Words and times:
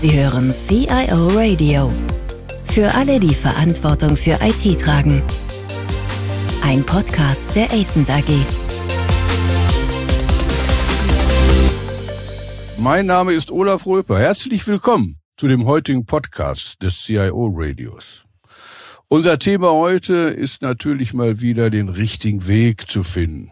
Sie 0.00 0.18
hören 0.18 0.50
CIO 0.50 1.28
Radio. 1.28 1.92
Für 2.68 2.94
alle, 2.94 3.20
die 3.20 3.34
Verantwortung 3.34 4.16
für 4.16 4.38
IT 4.40 4.80
tragen. 4.80 5.22
Ein 6.62 6.86
Podcast 6.86 7.54
der 7.54 7.70
ACENT 7.70 8.08
AG. 8.08 8.46
Mein 12.78 13.04
Name 13.04 13.34
ist 13.34 13.50
Olaf 13.50 13.86
Röper. 13.86 14.18
Herzlich 14.18 14.66
willkommen 14.66 15.16
zu 15.36 15.48
dem 15.48 15.66
heutigen 15.66 16.06
Podcast 16.06 16.82
des 16.82 17.04
CIO 17.04 17.52
Radios. 17.54 18.24
Unser 19.08 19.38
Thema 19.38 19.70
heute 19.70 20.14
ist 20.14 20.62
natürlich 20.62 21.12
mal 21.12 21.42
wieder 21.42 21.68
den 21.68 21.90
richtigen 21.90 22.46
Weg 22.46 22.90
zu 22.90 23.02
finden. 23.02 23.50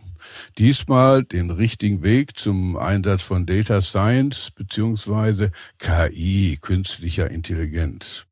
Diesmal 0.58 1.24
den 1.24 1.50
richtigen 1.50 2.02
Weg 2.02 2.36
zum 2.36 2.76
Einsatz 2.76 3.22
von 3.22 3.46
Data 3.46 3.80
Science 3.80 4.50
beziehungsweise 4.50 5.50
KI, 5.78 6.58
künstlicher 6.60 7.30
Intelligenz. 7.30 8.26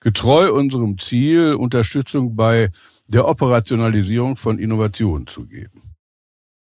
Getreu 0.00 0.52
unserem 0.52 0.98
Ziel, 0.98 1.54
Unterstützung 1.54 2.34
bei 2.34 2.70
der 3.08 3.28
Operationalisierung 3.28 4.36
von 4.36 4.58
Innovationen 4.58 5.26
zu 5.26 5.46
geben. 5.46 5.82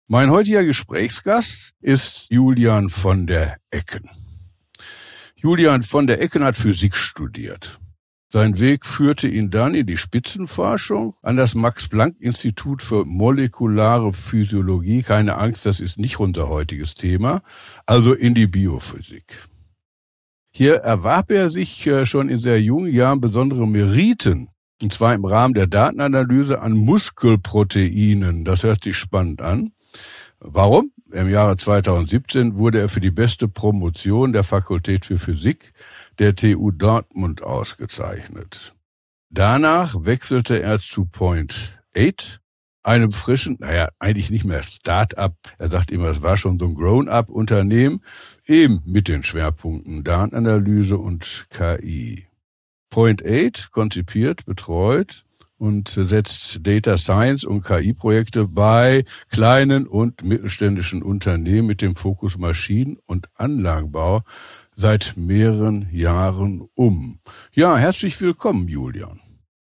Mein 0.09 0.31
heutiger 0.31 0.65
Gesprächsgast 0.65 1.75
ist 1.81 2.27
Julian 2.31 2.89
von 2.91 3.27
der 3.27 3.59
Ecken. 3.71 4.09
Julian 5.35 5.83
von 5.83 6.07
der 6.07 6.23
Ecken 6.23 6.45
hat 6.45 6.57
Physik 6.57 6.97
studiert. 6.97 7.79
Sein 8.29 8.59
Weg 8.59 8.85
führte 8.85 9.29
ihn 9.29 9.51
dann 9.51 9.75
in 9.75 9.87
die 9.87 9.97
Spitzenforschung 9.97 11.15
an 11.23 11.37
das 11.37 11.55
Max-Planck-Institut 11.55 12.83
für 12.83 13.05
molekulare 13.05 14.13
Physiologie. 14.13 15.03
Keine 15.03 15.37
Angst, 15.37 15.65
das 15.65 15.79
ist 15.79 15.99
nicht 15.99 16.19
unser 16.19 16.49
heutiges 16.49 16.97
Thema. 16.97 17.43
Also 17.87 18.13
in 18.13 18.35
die 18.35 18.49
Biophysik. 18.49 19.45
Hier 20.53 20.77
erwarb 20.77 21.31
er 21.31 21.51
sich 21.51 21.87
äh, 21.87 22.05
schon 22.07 22.29
in 22.29 22.39
sehr 22.39 22.61
jungen 22.61 22.93
Jahren 22.93 23.21
besondere 23.21 23.69
Meriten, 23.69 24.49
und 24.83 24.93
zwar 24.93 25.15
im 25.15 25.25
Rahmen 25.25 25.55
der 25.55 25.67
Datenanalyse 25.67 26.61
an 26.61 26.73
Muskelproteinen. 26.73 28.45
Das 28.45 28.63
hört 28.63 28.83
sich 28.83 28.97
spannend 28.97 29.43
an. 29.43 29.73
Warum? 30.41 30.93
Im 31.13 31.31
Jahre 31.31 31.57
2017 31.57 32.59
wurde 32.59 32.81
er 32.81 32.89
für 32.89 33.01
die 33.01 33.13
beste 33.13 33.47
Promotion 33.47 34.33
der 34.33 34.43
Fakultät 34.43 35.07
für 35.07 35.19
Physik 35.19 35.73
der 36.19 36.35
TU 36.35 36.73
Dortmund 36.73 37.43
ausgezeichnet. 37.43 38.75
Danach 39.31 39.95
wechselte 40.05 40.61
er 40.61 40.79
zu 40.81 41.05
Point 41.05 41.81
8, 41.97 42.41
einem 42.83 43.13
frischen, 43.13 43.57
naja, 43.61 43.89
eigentlich 43.99 44.31
nicht 44.31 44.45
mehr 44.45 44.63
Start-up, 44.63 45.37
er 45.59 45.71
sagt 45.71 45.91
immer, 45.91 46.09
es 46.09 46.23
war 46.23 46.37
schon 46.37 46.59
so 46.59 46.67
ein 46.67 46.75
Grown-up-Unternehmen, 46.75 48.01
eben 48.47 48.83
mit 48.85 49.07
den 49.09 49.23
Schwerpunkten 49.23 50.03
Datenanalyse 50.03 50.99
und 50.99 51.47
KI. 51.51 52.27
Point 52.91 53.25
8 53.25 53.71
konzipiert, 53.71 54.45
betreut 54.45 55.26
und 55.59 55.89
setzt 55.89 56.67
Data 56.67 56.97
Science 56.97 57.45
und 57.45 57.63
KI-Projekte 57.63 58.47
bei 58.47 59.05
kleinen 59.31 59.87
und 59.87 60.25
mittelständischen 60.25 61.03
Unternehmen 61.03 61.67
mit 61.67 61.83
dem 61.83 61.97
Fokus 61.97 62.39
Maschinen- 62.39 62.99
und 63.07 63.29
Anlagenbau 63.35 64.23
seit 64.75 65.15
mehreren 65.17 65.89
Jahren 65.91 66.69
um. 66.75 67.21
Ja, 67.53 67.77
herzlich 67.77 68.21
willkommen, 68.21 68.69
Julian. 68.69 69.21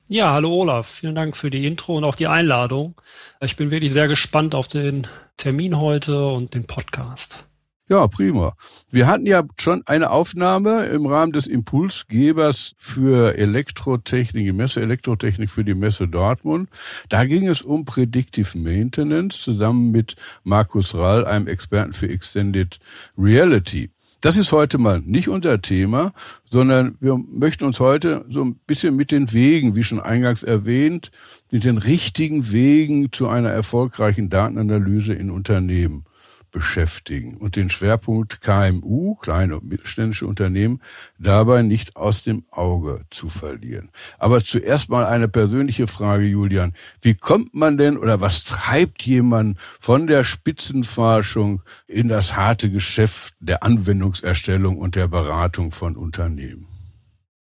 Ja, 0.07 0.33
hallo 0.33 0.51
Olaf. 0.51 0.87
Vielen 0.87 1.15
Dank 1.15 1.37
für 1.37 1.49
die 1.49 1.67
Intro 1.67 1.97
und 1.97 2.03
auch 2.03 2.15
die 2.15 2.27
Einladung. 2.27 2.99
Ich 3.41 3.55
bin 3.55 3.69
wirklich 3.69 3.91
sehr 3.91 4.07
gespannt 4.07 4.55
auf 4.55 4.67
den 4.67 5.07
Termin 5.37 5.79
heute 5.79 6.27
und 6.27 6.55
den 6.55 6.65
Podcast. 6.65 7.43
Ja, 7.89 8.07
prima. 8.07 8.55
Wir 8.91 9.07
hatten 9.07 9.25
ja 9.25 9.43
schon 9.59 9.81
eine 9.87 10.11
Aufnahme 10.11 10.85
im 10.85 11.07
Rahmen 11.07 11.31
des 11.31 11.47
Impulsgebers 11.47 12.75
für 12.77 13.35
Elektrotechnik, 13.35 14.45
die 14.45 14.51
Messe 14.51 14.81
Elektrotechnik 14.81 15.49
für 15.49 15.65
die 15.65 15.73
Messe 15.73 16.07
Dortmund. 16.07 16.69
Da 17.09 17.25
ging 17.25 17.47
es 17.47 17.63
um 17.63 17.85
Predictive 17.85 18.59
Maintenance 18.59 19.41
zusammen 19.41 19.89
mit 19.89 20.15
Markus 20.43 20.93
Rall, 20.93 21.25
einem 21.25 21.47
Experten 21.47 21.93
für 21.93 22.07
Extended 22.07 22.79
Reality. 23.17 23.89
Das 24.21 24.37
ist 24.37 24.51
heute 24.51 24.77
mal 24.77 25.01
nicht 25.03 25.27
unser 25.27 25.59
Thema, 25.59 26.11
sondern 26.47 26.95
wir 26.99 27.17
möchten 27.17 27.65
uns 27.65 27.79
heute 27.79 28.23
so 28.29 28.43
ein 28.43 28.59
bisschen 28.67 28.95
mit 28.97 29.09
den 29.09 29.33
Wegen, 29.33 29.75
wie 29.75 29.83
schon 29.83 29.99
eingangs 29.99 30.43
erwähnt, 30.43 31.09
mit 31.49 31.63
den 31.63 31.79
richtigen 31.79 32.51
Wegen 32.51 33.11
zu 33.11 33.29
einer 33.29 33.49
erfolgreichen 33.49 34.29
Datenanalyse 34.29 35.13
in 35.13 35.31
Unternehmen 35.31 36.05
beschäftigen 36.51 37.37
und 37.37 37.55
den 37.55 37.69
Schwerpunkt 37.69 38.41
KMU, 38.41 39.15
kleine 39.15 39.57
und 39.57 39.67
mittelständische 39.67 40.27
Unternehmen, 40.27 40.81
dabei 41.17 41.61
nicht 41.61 41.95
aus 41.95 42.23
dem 42.23 42.43
Auge 42.51 43.05
zu 43.09 43.29
verlieren. 43.29 43.89
Aber 44.17 44.41
zuerst 44.41 44.89
mal 44.89 45.05
eine 45.05 45.27
persönliche 45.27 45.87
Frage, 45.87 46.25
Julian. 46.25 46.73
Wie 47.01 47.15
kommt 47.15 47.53
man 47.53 47.77
denn 47.77 47.97
oder 47.97 48.21
was 48.21 48.43
treibt 48.43 49.01
jemand 49.03 49.57
von 49.79 50.07
der 50.07 50.23
Spitzenforschung 50.23 51.61
in 51.87 52.07
das 52.07 52.35
harte 52.35 52.69
Geschäft 52.69 53.35
der 53.39 53.63
Anwendungserstellung 53.63 54.77
und 54.77 54.95
der 54.95 55.07
Beratung 55.07 55.71
von 55.71 55.95
Unternehmen? 55.95 56.67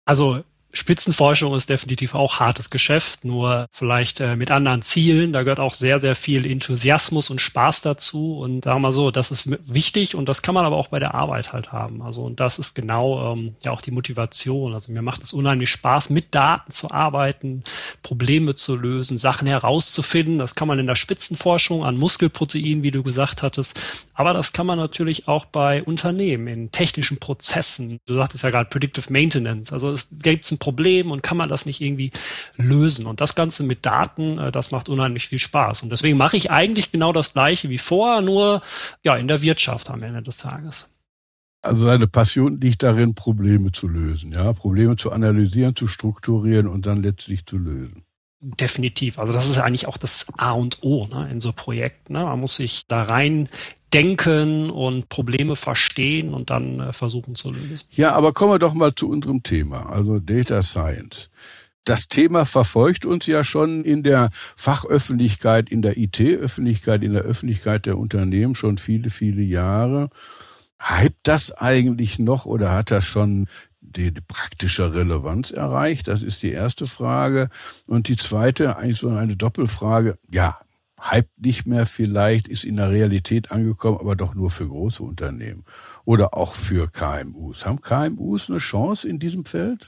Also 0.04 0.42
Spitzenforschung 0.72 1.54
ist 1.54 1.68
definitiv 1.68 2.14
auch 2.14 2.38
hartes 2.38 2.70
Geschäft, 2.70 3.24
nur 3.24 3.66
vielleicht 3.72 4.20
äh, 4.20 4.36
mit 4.36 4.50
anderen 4.50 4.82
Zielen. 4.82 5.32
Da 5.32 5.42
gehört 5.42 5.60
auch 5.60 5.74
sehr, 5.74 5.98
sehr 5.98 6.14
viel 6.14 6.48
Enthusiasmus 6.48 7.28
und 7.30 7.40
Spaß 7.40 7.82
dazu. 7.82 8.38
Und 8.38 8.64
sagen 8.64 8.76
wir 8.76 8.88
mal 8.88 8.92
so, 8.92 9.10
das 9.10 9.30
ist 9.30 9.50
wichtig 9.72 10.14
und 10.14 10.28
das 10.28 10.42
kann 10.42 10.54
man 10.54 10.64
aber 10.64 10.76
auch 10.76 10.88
bei 10.88 11.00
der 11.00 11.14
Arbeit 11.14 11.52
halt 11.52 11.72
haben. 11.72 12.02
Also 12.02 12.22
und 12.22 12.38
das 12.38 12.58
ist 12.58 12.74
genau 12.74 13.32
ähm, 13.32 13.56
ja 13.64 13.72
auch 13.72 13.80
die 13.80 13.90
Motivation. 13.90 14.74
Also 14.74 14.92
mir 14.92 15.02
macht 15.02 15.22
es 15.24 15.32
unheimlich 15.32 15.70
Spaß, 15.70 16.10
mit 16.10 16.34
Daten 16.34 16.70
zu 16.70 16.90
arbeiten, 16.90 17.64
Probleme 18.02 18.54
zu 18.54 18.76
lösen, 18.76 19.18
Sachen 19.18 19.48
herauszufinden. 19.48 20.38
Das 20.38 20.54
kann 20.54 20.68
man 20.68 20.78
in 20.78 20.86
der 20.86 20.94
Spitzenforschung 20.94 21.84
an 21.84 21.96
Muskelproteinen, 21.96 22.84
wie 22.84 22.92
du 22.92 23.02
gesagt 23.02 23.42
hattest. 23.42 23.80
Aber 24.14 24.34
das 24.34 24.52
kann 24.52 24.66
man 24.66 24.78
natürlich 24.78 25.26
auch 25.26 25.46
bei 25.46 25.82
Unternehmen, 25.82 26.46
in 26.46 26.70
technischen 26.70 27.18
Prozessen. 27.18 27.98
Du 28.06 28.14
sagtest 28.14 28.44
ja 28.44 28.50
gerade 28.50 28.70
Predictive 28.70 29.12
Maintenance. 29.12 29.72
Also 29.72 29.90
es 29.90 30.08
gibt 30.22 30.50
ein 30.52 30.59
Problem 30.60 31.10
und 31.10 31.24
kann 31.24 31.36
man 31.36 31.48
das 31.48 31.66
nicht 31.66 31.80
irgendwie 31.80 32.12
lösen? 32.56 33.06
Und 33.06 33.20
das 33.20 33.34
Ganze 33.34 33.64
mit 33.64 33.84
Daten, 33.84 34.38
äh, 34.38 34.52
das 34.52 34.70
macht 34.70 34.88
unheimlich 34.88 35.26
viel 35.26 35.40
Spaß. 35.40 35.82
Und 35.82 35.90
deswegen 35.90 36.16
mache 36.16 36.36
ich 36.36 36.52
eigentlich 36.52 36.92
genau 36.92 37.12
das 37.12 37.32
Gleiche 37.32 37.68
wie 37.68 37.78
vorher, 37.78 38.20
nur 38.20 38.62
ja 39.02 39.16
in 39.16 39.26
der 39.26 39.42
Wirtschaft 39.42 39.90
am 39.90 40.04
Ende 40.04 40.22
des 40.22 40.36
Tages. 40.36 40.86
Also 41.62 41.86
seine 41.86 42.06
Passion 42.06 42.60
liegt 42.60 42.84
darin, 42.84 43.14
Probleme 43.14 43.72
zu 43.72 43.88
lösen, 43.88 44.32
ja, 44.32 44.52
Probleme 44.52 44.96
zu 44.96 45.10
analysieren, 45.10 45.74
zu 45.74 45.88
strukturieren 45.88 46.68
und 46.68 46.86
dann 46.86 47.02
letztlich 47.02 47.44
zu 47.44 47.58
lösen. 47.58 48.04
Definitiv. 48.42 49.18
Also 49.18 49.34
das 49.34 49.50
ist 49.50 49.58
eigentlich 49.58 49.86
auch 49.86 49.98
das 49.98 50.26
A 50.38 50.52
und 50.52 50.78
O 50.82 51.06
ne, 51.06 51.28
in 51.30 51.40
so 51.40 51.52
Projekten. 51.52 52.14
Ne? 52.14 52.24
Man 52.24 52.40
muss 52.40 52.56
sich 52.56 52.86
da 52.86 53.02
rein 53.02 53.50
denken 53.92 54.70
und 54.70 55.08
Probleme 55.08 55.56
verstehen 55.56 56.34
und 56.34 56.50
dann 56.50 56.80
äh, 56.80 56.92
versuchen 56.92 57.34
zu 57.34 57.52
lösen. 57.52 57.86
Ja, 57.90 58.12
aber 58.12 58.32
kommen 58.32 58.52
wir 58.52 58.58
doch 58.58 58.74
mal 58.74 58.94
zu 58.94 59.08
unserem 59.08 59.42
Thema, 59.42 59.90
also 59.90 60.18
Data 60.18 60.62
Science. 60.62 61.30
Das 61.84 62.08
Thema 62.08 62.44
verfolgt 62.44 63.06
uns 63.06 63.26
ja 63.26 63.42
schon 63.42 63.84
in 63.84 64.02
der 64.02 64.30
Fachöffentlichkeit, 64.32 65.70
in 65.70 65.82
der 65.82 65.96
IT-Öffentlichkeit, 65.96 67.02
in 67.02 67.14
der 67.14 67.22
Öffentlichkeit 67.22 67.86
der 67.86 67.98
Unternehmen 67.98 68.54
schon 68.54 68.78
viele, 68.78 69.10
viele 69.10 69.42
Jahre. 69.42 70.10
Hype 70.80 71.16
das 71.22 71.52
eigentlich 71.52 72.18
noch 72.18 72.46
oder 72.46 72.72
hat 72.72 72.90
das 72.90 73.04
schon 73.04 73.46
die 73.80 74.12
praktische 74.12 74.94
Relevanz 74.94 75.50
erreicht? 75.50 76.08
Das 76.08 76.22
ist 76.22 76.42
die 76.42 76.52
erste 76.52 76.86
Frage. 76.86 77.48
Und 77.88 78.08
die 78.08 78.16
zweite, 78.16 78.76
eigentlich 78.76 78.98
so 78.98 79.08
eine 79.08 79.36
Doppelfrage. 79.36 80.18
Ja, 80.30 80.56
Hype 81.00 81.30
nicht 81.36 81.66
mehr 81.66 81.86
vielleicht, 81.86 82.48
ist 82.48 82.64
in 82.64 82.76
der 82.76 82.90
Realität 82.90 83.52
angekommen, 83.52 83.98
aber 83.98 84.16
doch 84.16 84.34
nur 84.34 84.50
für 84.50 84.68
große 84.68 85.02
Unternehmen 85.02 85.64
oder 86.04 86.34
auch 86.34 86.54
für 86.54 86.88
KMUs. 86.90 87.66
Haben 87.66 87.80
KMUs 87.80 88.50
eine 88.50 88.58
Chance 88.58 89.08
in 89.08 89.18
diesem 89.18 89.44
Feld? 89.44 89.86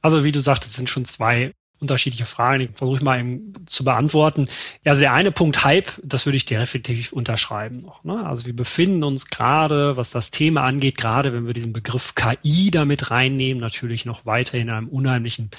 Also 0.00 0.24
wie 0.24 0.32
du 0.32 0.40
sagtest, 0.40 0.74
sind 0.74 0.88
schon 0.88 1.04
zwei 1.04 1.52
unterschiedliche 1.80 2.24
Fragen. 2.24 2.62
Ich 2.62 2.70
versuche 2.74 3.04
mal 3.04 3.20
eben 3.20 3.52
zu 3.66 3.84
beantworten. 3.84 4.48
Also 4.84 5.00
der 5.00 5.12
eine 5.12 5.32
Punkt 5.32 5.64
Hype, 5.64 5.90
das 6.02 6.26
würde 6.26 6.36
ich 6.36 6.44
definitiv 6.44 7.12
unterschreiben 7.12 7.82
noch. 7.82 8.04
Ne? 8.04 8.24
Also 8.24 8.46
wir 8.46 8.56
befinden 8.56 9.02
uns 9.04 9.26
gerade, 9.26 9.96
was 9.96 10.10
das 10.10 10.30
Thema 10.30 10.62
angeht, 10.64 10.96
gerade 10.96 11.32
wenn 11.32 11.46
wir 11.46 11.52
diesen 11.52 11.72
Begriff 11.72 12.14
KI 12.14 12.70
damit 12.70 13.10
reinnehmen, 13.10 13.60
natürlich 13.60 14.04
noch 14.04 14.24
weiter 14.24 14.56
in 14.56 14.70
einem 14.70 14.88
unheimlichen 14.88 15.50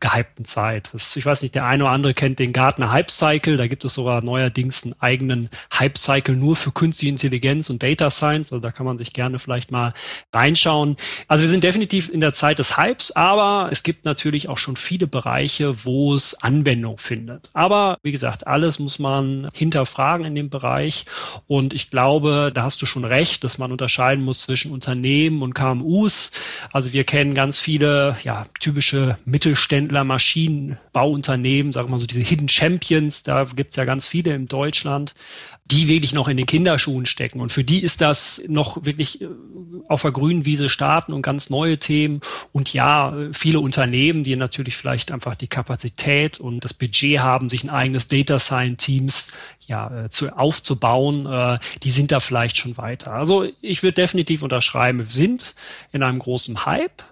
gehypten 0.00 0.44
Zeit. 0.44 0.90
Das, 0.92 1.16
ich 1.16 1.26
weiß 1.26 1.42
nicht, 1.42 1.54
der 1.54 1.66
eine 1.66 1.84
oder 1.84 1.92
andere 1.92 2.14
kennt 2.14 2.38
den 2.38 2.52
Gartner 2.52 2.92
Hype 2.92 3.10
Cycle. 3.10 3.56
Da 3.56 3.66
gibt 3.66 3.84
es 3.84 3.94
sogar 3.94 4.22
neuerdings 4.22 4.84
einen 4.84 4.94
eigenen 5.00 5.50
Hype 5.76 5.98
Cycle 5.98 6.36
nur 6.36 6.56
für 6.56 6.72
künstliche 6.72 7.10
Intelligenz 7.10 7.70
und 7.70 7.82
Data 7.82 8.10
Science. 8.10 8.52
Also 8.52 8.60
da 8.60 8.70
kann 8.70 8.86
man 8.86 8.98
sich 8.98 9.12
gerne 9.12 9.38
vielleicht 9.38 9.70
mal 9.70 9.94
reinschauen. 10.32 10.96
Also 11.26 11.42
wir 11.42 11.48
sind 11.48 11.64
definitiv 11.64 12.08
in 12.08 12.20
der 12.20 12.32
Zeit 12.32 12.58
des 12.58 12.76
Hypes, 12.76 13.14
aber 13.16 13.68
es 13.72 13.82
gibt 13.82 14.04
natürlich 14.04 14.48
auch 14.48 14.58
schon 14.58 14.76
viele 14.76 15.06
Bereiche, 15.06 15.84
wo 15.84 16.14
es 16.14 16.42
Anwendung 16.42 16.98
findet. 16.98 17.50
Aber 17.52 17.98
wie 18.02 18.12
gesagt, 18.12 18.46
alles 18.46 18.78
muss 18.78 18.98
man 18.98 19.48
hinterfragen 19.54 20.26
in 20.26 20.34
dem 20.34 20.50
Bereich. 20.50 21.04
Und 21.46 21.74
ich 21.74 21.90
glaube, 21.90 22.52
da 22.54 22.62
hast 22.62 22.80
du 22.82 22.86
schon 22.86 23.04
recht, 23.04 23.44
dass 23.44 23.58
man 23.58 23.72
unterscheiden 23.72 24.24
muss 24.24 24.42
zwischen 24.42 24.72
Unternehmen 24.72 25.42
und 25.42 25.54
KMUs. 25.54 26.30
Also 26.72 26.92
wir 26.92 27.04
kennen 27.04 27.34
ganz 27.34 27.58
viele 27.58 28.16
ja, 28.22 28.46
typische 28.60 29.18
Mittelständler, 29.24 29.87
Maschinenbauunternehmen, 30.04 31.72
sagen 31.72 31.88
wir 31.88 31.92
mal 31.92 31.98
so 31.98 32.06
diese 32.06 32.20
Hidden 32.20 32.48
Champions, 32.48 33.22
da 33.22 33.44
gibt's 33.44 33.76
ja 33.76 33.84
ganz 33.84 34.06
viele 34.06 34.34
in 34.34 34.46
Deutschland 34.46 35.14
die 35.70 35.86
wirklich 35.88 36.14
noch 36.14 36.28
in 36.28 36.36
den 36.36 36.46
Kinderschuhen 36.46 37.04
stecken. 37.04 37.40
Und 37.40 37.52
für 37.52 37.64
die 37.64 37.82
ist 37.82 38.00
das 38.00 38.42
noch 38.46 38.84
wirklich 38.84 39.20
äh, 39.20 39.28
auf 39.86 40.02
der 40.02 40.12
grünen 40.12 40.44
Wiese 40.46 40.70
starten 40.70 41.12
und 41.12 41.22
ganz 41.22 41.50
neue 41.50 41.78
Themen. 41.78 42.20
Und 42.52 42.72
ja, 42.72 43.14
viele 43.32 43.60
Unternehmen, 43.60 44.24
die 44.24 44.34
natürlich 44.36 44.76
vielleicht 44.76 45.12
einfach 45.12 45.34
die 45.34 45.46
Kapazität 45.46 46.40
und 46.40 46.64
das 46.64 46.72
Budget 46.72 47.20
haben, 47.20 47.50
sich 47.50 47.64
ein 47.64 47.70
eigenes 47.70 48.08
Data 48.08 48.38
Science 48.38 48.82
Teams 48.82 49.32
ja, 49.66 50.04
äh, 50.04 50.08
zu, 50.08 50.34
aufzubauen, 50.36 51.26
äh, 51.26 51.58
die 51.82 51.90
sind 51.90 52.12
da 52.12 52.20
vielleicht 52.20 52.56
schon 52.56 52.78
weiter. 52.78 53.12
Also 53.12 53.46
ich 53.60 53.82
würde 53.82 53.94
definitiv 53.94 54.42
unterschreiben, 54.42 55.00
wir 55.00 55.06
sind 55.06 55.54
in 55.92 56.02
einem 56.02 56.18
großen 56.18 56.64
Hype 56.64 57.02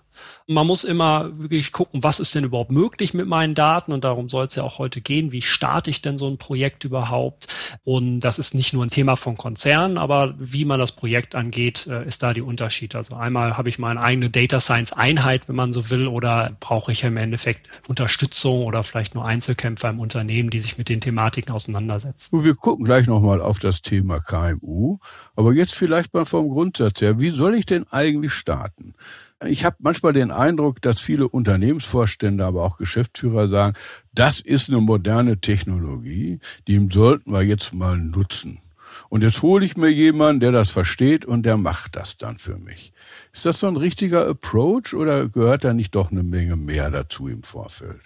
man 0.49 0.67
muss 0.67 0.85
immer 0.85 1.31
wirklich 1.39 1.73
gucken, 1.73 2.05
was 2.05 2.21
ist 2.21 2.35
denn 2.35 2.45
überhaupt 2.45 2.71
möglich 2.71 3.15
mit 3.15 3.27
meinen 3.27 3.55
Daten 3.55 3.93
und 3.93 4.05
darum 4.05 4.29
soll 4.29 4.47
es 4.47 4.55
ja 4.55 4.63
auch 4.63 4.79
heute 4.79 5.01
gehen. 5.01 5.33
Wie 5.33 5.43
starte 5.43 5.91
ich 5.91 6.03
denn 6.03 6.19
so 6.19 6.29
ein 6.29 6.39
Projekt 6.39 6.85
überhaupt? 6.85 7.49
Und 7.85 8.21
das 8.21 8.39
ist 8.39 8.55
nicht 8.55 8.73
nur 8.73 8.85
ein 8.85 8.91
Thema 8.91 9.17
von 9.17 9.37
Konzernen, 9.37 9.99
aber 9.99 10.35
wie 10.39 10.65
man 10.65 10.79
das 10.79 10.93
Projekt 10.93 11.35
angeht, 11.35 11.89
äh, 11.89 12.07
ist 12.07 12.23
da 12.23 12.33
die 12.33 12.43
Unterschied. 12.43 12.95
Also 12.95 13.17
einmal 13.17 13.57
habe 13.57 13.69
ich 13.69 13.81
meine 13.81 14.01
eigene 14.01 14.31
Data 14.31 14.61
Science 14.61 14.93
Einheit, 14.93 15.49
wenn 15.49 15.57
man 15.57 15.73
so 15.73 15.91
will, 15.91 16.07
oder 16.07 16.57
brauche 16.61 16.93
ich 16.93 17.03
im 17.03 17.17
Endeffekt 17.17 17.69
Unterstützung 17.89 18.65
oder 18.65 18.85
vielleicht 18.85 19.17
nur 19.17 19.25
Einzelkämpfer 19.25 19.91
im 19.91 19.99
Unternehmen, 19.99 20.51
die 20.51 20.61
sich 20.61 20.79
mit 20.79 20.89
den 20.89 21.01
Thematiken 21.01 21.53
auseinandersetzen. 21.53 22.45
Wir 22.45 22.55
gucken 22.55 22.85
gleich 22.85 23.09
nochmal 23.09 23.41
auf 23.41 23.59
das 23.59 23.83
Thema 23.83 24.21
KMU, 24.21 24.99
aber 25.35 25.53
jetzt 25.53 25.75
vielleicht 25.75 26.15
mal 26.15 26.25
vom 26.25 26.49
Grundsatz 26.49 27.01
her. 27.01 27.19
Wie 27.19 27.31
soll 27.31 27.57
ich 27.57 27.67
denn 27.67 27.85
eigentlich 27.91 28.33
starten? 28.33 28.95
Ich 29.45 29.67
habe 29.67 29.77
manchmal 29.81 30.15
den 30.15 30.31
Eindruck, 30.31 30.81
dass 30.81 31.01
viele 31.01 31.29
Unternehmensvorstände, 31.29 32.45
aber 32.45 32.63
auch 32.63 32.79
Geschäftsführer 32.79 33.49
sagen, 33.49 33.77
das 34.15 34.41
ist 34.41 34.71
eine 34.71 34.81
moderne 34.81 35.41
Technologie, 35.41 36.39
die 36.67 36.89
sollten 36.91 37.33
wir 37.33 37.43
jetzt 37.43 37.75
mal 37.75 37.99
nutzen. 37.99 38.61
Und 39.11 39.23
jetzt 39.23 39.43
hole 39.43 39.65
ich 39.65 39.77
mir 39.77 39.91
jemanden, 39.91 40.41
der 40.41 40.53
das 40.53 40.71
versteht 40.71 41.27
und 41.27 41.45
der 41.45 41.59
macht 41.59 41.97
das 41.97 42.17
dann 42.17 42.39
für 42.39 42.57
mich. 42.57 42.93
Ist 43.33 43.45
das 43.45 43.61
so 43.61 43.67
ein 43.67 43.77
richtiger 43.77 44.27
Approach 44.27 44.95
oder 44.95 45.29
gehört 45.29 45.65
da 45.65 45.75
nicht 45.75 45.95
doch 45.95 46.11
eine 46.11 46.23
Menge 46.23 46.57
mehr 46.57 46.91
dazu 46.91 47.29
im 47.29 47.43
Vorfeld? 47.43 48.01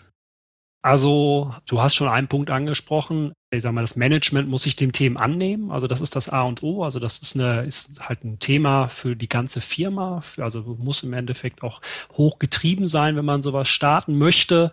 Also, 0.82 1.54
du 1.66 1.82
hast 1.82 1.94
schon 1.94 2.08
einen 2.08 2.28
Punkt 2.28 2.50
angesprochen. 2.50 3.32
Ich 3.50 3.62
sag 3.62 3.72
mal, 3.72 3.82
das 3.82 3.96
Management 3.96 4.48
muss 4.48 4.62
sich 4.62 4.76
dem 4.76 4.92
Themen 4.92 5.18
annehmen. 5.18 5.70
Also, 5.70 5.86
das 5.86 6.00
ist 6.00 6.16
das 6.16 6.30
A 6.30 6.42
und 6.42 6.62
O. 6.62 6.84
Also, 6.84 6.98
das 6.98 7.18
ist 7.18 7.34
eine, 7.36 7.64
ist 7.64 8.00
halt 8.08 8.24
ein 8.24 8.38
Thema 8.38 8.88
für 8.88 9.14
die 9.14 9.28
ganze 9.28 9.60
Firma. 9.60 10.22
Also, 10.38 10.62
muss 10.78 11.02
im 11.02 11.12
Endeffekt 11.12 11.62
auch 11.62 11.82
hochgetrieben 12.16 12.86
sein, 12.86 13.16
wenn 13.16 13.26
man 13.26 13.42
sowas 13.42 13.68
starten 13.68 14.16
möchte. 14.16 14.72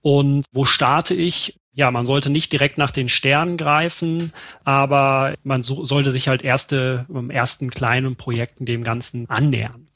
Und 0.00 0.46
wo 0.52 0.64
starte 0.64 1.14
ich? 1.14 1.58
Ja, 1.74 1.90
man 1.90 2.06
sollte 2.06 2.30
nicht 2.30 2.52
direkt 2.52 2.78
nach 2.78 2.90
den 2.90 3.08
Sternen 3.08 3.56
greifen, 3.56 4.32
aber 4.64 5.34
man 5.42 5.62
so, 5.62 5.84
sollte 5.84 6.10
sich 6.10 6.28
halt 6.28 6.42
erste, 6.42 7.06
im 7.08 7.30
ersten 7.30 7.70
kleinen 7.70 8.16
Projekten 8.16 8.66
dem 8.66 8.84
Ganzen 8.84 9.28
annähern. 9.30 9.88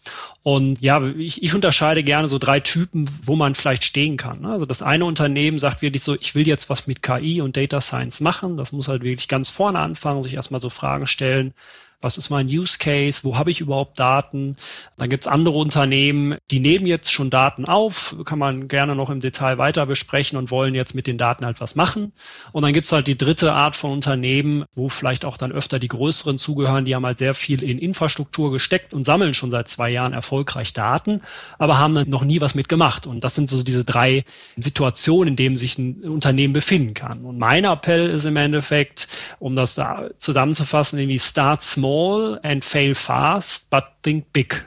Und 0.42 0.80
ja, 0.80 1.02
ich, 1.02 1.42
ich 1.42 1.54
unterscheide 1.54 2.04
gerne 2.04 2.28
so 2.28 2.38
drei 2.38 2.60
Typen, 2.60 3.10
wo 3.22 3.34
man 3.34 3.54
vielleicht 3.54 3.84
stehen 3.84 4.16
kann. 4.16 4.42
Ne? 4.42 4.52
Also 4.52 4.64
das 4.64 4.80
eine 4.80 5.04
Unternehmen 5.04 5.58
sagt 5.58 5.82
wirklich 5.82 6.02
so, 6.02 6.14
ich 6.14 6.34
will 6.34 6.46
jetzt 6.46 6.70
was 6.70 6.86
mit 6.86 7.02
KI 7.02 7.40
und 7.40 7.56
Data 7.56 7.80
Science 7.80 8.20
machen. 8.20 8.56
Das 8.56 8.72
muss 8.72 8.88
halt 8.88 9.02
wirklich 9.02 9.28
ganz 9.28 9.50
vorne 9.50 9.80
anfangen, 9.80 10.22
sich 10.22 10.34
erstmal 10.34 10.60
so 10.60 10.70
Fragen 10.70 11.06
stellen, 11.06 11.52
was 12.00 12.18
ist 12.18 12.30
mein 12.30 12.46
Use 12.46 12.78
Case, 12.78 13.20
wo 13.24 13.36
habe 13.36 13.50
ich 13.50 13.60
überhaupt 13.60 13.98
Daten. 13.98 14.56
Dann 14.98 15.08
gibt's 15.08 15.26
andere 15.26 15.56
Unternehmen, 15.56 16.36
die 16.50 16.60
nehmen 16.60 16.86
jetzt 16.86 17.10
schon 17.10 17.30
Daten 17.30 17.64
auf, 17.64 18.14
kann 18.24 18.38
man 18.38 18.68
gerne 18.68 18.94
noch 18.94 19.10
im 19.10 19.20
Detail 19.20 19.58
weiter 19.58 19.86
besprechen 19.86 20.38
und 20.38 20.50
wollen 20.50 20.74
jetzt 20.74 20.94
mit 20.94 21.06
den 21.06 21.18
Daten 21.18 21.46
halt 21.46 21.60
was 21.60 21.74
machen. 21.74 22.12
Und 22.52 22.62
dann 22.62 22.72
gibt's 22.72 22.92
halt 22.92 23.06
die 23.06 23.16
dritte 23.16 23.54
Art 23.54 23.76
von 23.76 23.92
Unternehmen, 23.92 24.64
wo 24.74 24.88
vielleicht 24.88 25.24
auch 25.24 25.36
dann 25.36 25.52
öfter 25.52 25.78
die 25.78 25.88
größeren 25.88 26.38
zugehören, 26.38 26.84
die 26.84 26.94
haben 26.94 27.06
halt 27.06 27.18
sehr 27.18 27.34
viel 27.34 27.62
in 27.62 27.78
Infrastruktur 27.78 28.52
gesteckt 28.52 28.92
und 28.92 29.04
sammeln 29.04 29.34
schon 29.34 29.50
seit 29.50 29.68
zwei 29.68 29.90
Jahren 29.90 30.12
erfolgreich 30.12 30.74
Daten, 30.74 31.22
aber 31.58 31.78
haben 31.78 31.94
dann 31.94 32.10
noch 32.10 32.24
nie 32.24 32.40
was 32.40 32.54
mitgemacht. 32.54 33.06
Und 33.06 33.24
das 33.24 33.34
sind 33.34 33.48
so 33.48 33.62
diese 33.62 33.84
drei 33.84 34.24
Situationen, 34.56 35.28
in 35.28 35.36
denen 35.36 35.56
sich 35.56 35.78
ein 35.78 36.02
Unternehmen 36.04 36.52
befinden 36.52 36.94
kann. 36.94 37.24
Und 37.24 37.38
mein 37.38 37.64
Appell 37.64 38.06
ist 38.10 38.26
im 38.26 38.36
Endeffekt, 38.36 39.08
um 39.38 39.56
das 39.56 39.74
da 39.74 40.10
zusammenzufassen, 40.18 40.98
irgendwie 40.98 41.18
start 41.18 41.62
small 41.62 41.85
small 41.86 42.40
and 42.42 42.64
fail 42.64 42.94
fast, 42.94 43.70
but 43.70 43.84
think 44.02 44.32
big. 44.32 44.66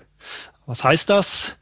Was 0.65 0.83
heißt 0.83 1.09
das? 1.09 1.55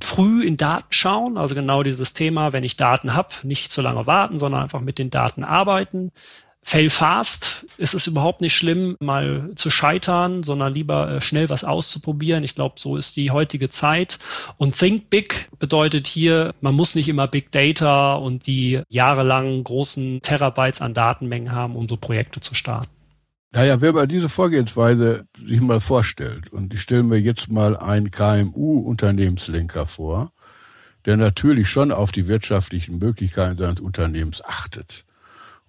Früh 0.00 0.44
in 0.44 0.56
Daten 0.56 0.88
schauen, 0.90 1.38
also 1.38 1.54
genau 1.54 1.82
dieses 1.82 2.12
Thema, 2.12 2.52
wenn 2.52 2.64
ich 2.64 2.76
Daten 2.76 3.14
habe, 3.14 3.28
nicht 3.42 3.70
zu 3.70 3.82
lange 3.82 4.06
warten, 4.06 4.38
sondern 4.38 4.62
einfach 4.62 4.80
mit 4.80 4.98
den 4.98 5.10
Daten 5.10 5.42
arbeiten. 5.42 6.12
Fail 6.62 6.90
fast 6.90 7.64
ist 7.78 7.94
es 7.94 8.06
überhaupt 8.06 8.40
nicht 8.40 8.54
schlimm, 8.54 8.96
mal 9.00 9.50
zu 9.54 9.70
scheitern, 9.70 10.42
sondern 10.42 10.74
lieber 10.74 11.10
äh, 11.10 11.20
schnell 11.20 11.48
was 11.48 11.62
auszuprobieren. 11.62 12.42
Ich 12.42 12.54
glaube, 12.54 12.74
so 12.78 12.96
ist 12.96 13.16
die 13.16 13.30
heutige 13.30 13.70
Zeit. 13.70 14.18
Und 14.56 14.76
Think 14.76 15.08
Big 15.08 15.48
bedeutet 15.58 16.06
hier, 16.06 16.52
man 16.60 16.74
muss 16.74 16.94
nicht 16.94 17.08
immer 17.08 17.28
Big 17.28 17.52
Data 17.52 18.14
und 18.14 18.46
die 18.46 18.82
jahrelang 18.88 19.62
großen 19.62 20.20
Terabytes 20.22 20.80
an 20.80 20.92
Datenmengen 20.92 21.52
haben, 21.52 21.76
um 21.76 21.88
so 21.88 21.96
Projekte 21.96 22.40
zu 22.40 22.54
starten. 22.54 22.95
Naja, 23.56 23.80
wer 23.80 23.94
mal 23.94 24.06
diese 24.06 24.28
Vorgehensweise 24.28 25.26
sich 25.42 25.62
mal 25.62 25.80
vorstellt, 25.80 26.52
und 26.52 26.74
ich 26.74 26.82
stelle 26.82 27.04
mir 27.04 27.18
jetzt 27.18 27.50
mal 27.50 27.74
einen 27.74 28.10
KMU-Unternehmenslenker 28.10 29.86
vor, 29.86 30.30
der 31.06 31.16
natürlich 31.16 31.70
schon 31.70 31.90
auf 31.90 32.12
die 32.12 32.28
wirtschaftlichen 32.28 32.98
Möglichkeiten 32.98 33.56
seines 33.56 33.80
Unternehmens 33.80 34.44
achtet 34.44 35.06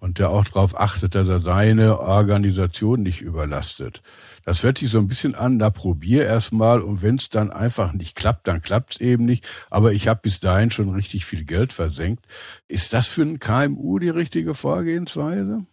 und 0.00 0.18
der 0.18 0.28
auch 0.28 0.44
darauf 0.44 0.78
achtet, 0.78 1.14
dass 1.14 1.28
er 1.28 1.40
seine 1.40 1.98
Organisation 1.98 3.02
nicht 3.02 3.22
überlastet. 3.22 4.02
Das 4.44 4.62
hört 4.64 4.76
sich 4.76 4.90
so 4.90 4.98
ein 4.98 5.08
bisschen 5.08 5.34
an, 5.34 5.58
da 5.58 5.70
probier 5.70 6.26
erstmal 6.26 6.82
und 6.82 7.00
wenn 7.00 7.16
es 7.16 7.30
dann 7.30 7.50
einfach 7.50 7.94
nicht 7.94 8.16
klappt, 8.16 8.48
dann 8.48 8.60
klappt 8.60 8.96
es 8.96 9.00
eben 9.00 9.24
nicht. 9.24 9.48
Aber 9.70 9.94
ich 9.94 10.08
habe 10.08 10.20
bis 10.22 10.40
dahin 10.40 10.70
schon 10.70 10.90
richtig 10.90 11.24
viel 11.24 11.46
Geld 11.46 11.72
versenkt. 11.72 12.26
Ist 12.68 12.92
das 12.92 13.06
für 13.06 13.22
ein 13.22 13.38
KMU 13.38 13.98
die 13.98 14.10
richtige 14.10 14.52
Vorgehensweise? 14.52 15.64